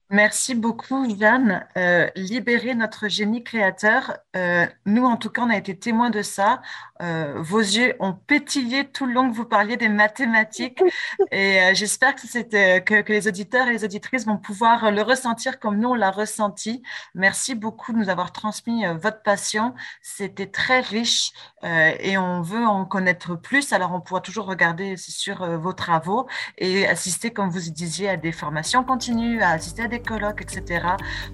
Merci 0.10 0.54
beaucoup, 0.54 1.08
Jeanne. 1.18 1.66
Euh, 1.78 2.08
libérer 2.16 2.76
notre 2.76 3.08
génie 3.08 3.44
créateur. 3.44 4.18
Euh, 4.36 4.66
nous, 4.86 5.06
en 5.06 5.18
tout 5.18 5.30
cas, 5.30 5.44
on 5.44 5.50
a 5.50 5.58
été 5.58 5.78
témoins 5.78 6.10
de 6.10 6.22
ça. 6.22 6.62
Euh, 7.02 7.34
vos 7.38 7.60
yeux 7.60 7.96
ont 8.00 8.14
pétillé 8.14 8.86
tout 8.86 9.06
le 9.06 9.14
long 9.14 9.30
que 9.30 9.36
vous 9.36 9.46
parliez 9.46 9.78
des 9.78 9.90
mathématiques. 9.90 10.82
Et 11.32 11.62
euh, 11.62 11.74
j'espère 11.74 12.16
que, 12.16 12.80
que, 12.80 13.02
que, 13.02 13.14
les 13.14 13.28
auditeurs 13.28 13.68
et 13.68 13.74
les 13.74 13.84
auditrices 13.84 14.26
vont 14.26 14.38
pouvoir 14.38 14.92
le 14.92 15.02
ressentir 15.02 15.60
comme 15.60 15.80
nous, 15.80 15.90
on 15.90 15.94
l'a 15.96 16.12
ressenti. 16.12 16.84
Merci 17.16 17.56
beaucoup 17.56 17.92
de 17.94 17.98
nous 17.98 18.10
avoir 18.10 18.32
transmis 18.32 18.86
votre 19.02 19.22
passion. 19.24 19.74
C'était 20.02 20.48
très 20.48 20.82
riche 20.82 21.32
et 21.64 22.18
on 22.18 22.42
veut 22.42 22.66
en 22.66 22.86
connaître 22.86 23.36
plus. 23.36 23.74
Alors, 23.74 23.94
on 23.94 24.02
pourra 24.02 24.22
toujours 24.22 24.46
regarder, 24.46 24.98
sur 24.98 25.46
vos 25.60 25.74
travaux 25.74 26.28
et 26.58 26.88
assister, 26.88 27.32
comme 27.32 27.50
vous 27.50 27.60
disiez, 27.72 28.10
à 28.10 28.18
des 28.18 28.32
formations 28.32 28.84
continues, 28.84 29.42
à 29.42 29.52
assister 29.52 29.84
à 29.84 29.88
des 29.94 30.00
colloques, 30.00 30.42
etc. 30.42 30.86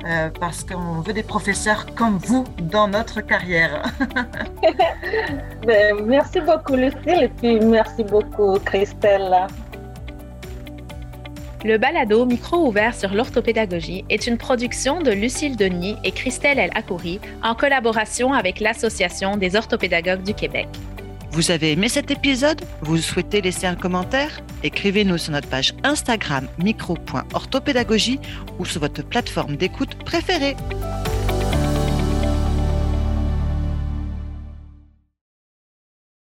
Euh, 0.06 0.30
parce 0.40 0.64
qu'on 0.64 1.02
veut 1.02 1.14
des 1.14 1.24
professeurs 1.24 1.86
comme 1.96 2.18
vous 2.18 2.44
dans 2.62 2.88
notre 2.88 3.22
carrière. 3.22 3.84
Ben, 5.66 5.96
merci 6.06 6.40
beaucoup 6.42 6.76
Lucille 6.76 7.24
et 7.24 7.28
puis 7.28 7.60
merci 7.60 8.04
beaucoup 8.04 8.58
Christelle. 8.60 9.48
Le 11.66 11.78
balado 11.78 12.26
Micro 12.26 12.68
ouvert 12.68 12.96
sur 12.96 13.14
l'orthopédagogie 13.14 14.06
est 14.10 14.28
une 14.28 14.38
production 14.38 15.02
de 15.02 15.12
Lucille 15.12 15.58
Denis 15.58 15.98
et 16.04 16.12
Christelle 16.12 16.60
El 16.60 16.72
Akouri 16.76 17.20
en 17.44 17.56
collaboration 17.56 18.34
avec 18.34 18.62
l'Association 18.62 19.36
des 19.36 19.56
orthopédagogues 19.56 20.24
du 20.24 20.34
Québec. 20.34 20.68
Vous 21.32 21.52
avez 21.52 21.72
aimé 21.72 21.90
cet 21.90 22.10
épisode? 22.10 22.62
Vous 22.82 22.98
souhaitez 22.98 23.42
laisser 23.42 23.68
un 23.68 23.76
commentaire? 23.76 24.42
Écrivez-nous 24.64 25.18
sur 25.18 25.32
notre 25.32 25.48
page 25.48 25.74
Instagram 25.84 26.48
micro.orthopédagogie 26.58 28.20
ou 28.58 28.66
sur 28.66 28.82
votre 28.82 29.04
plateforme 29.04 29.56
d'écoute 29.56 29.96
préférée. 30.04 30.56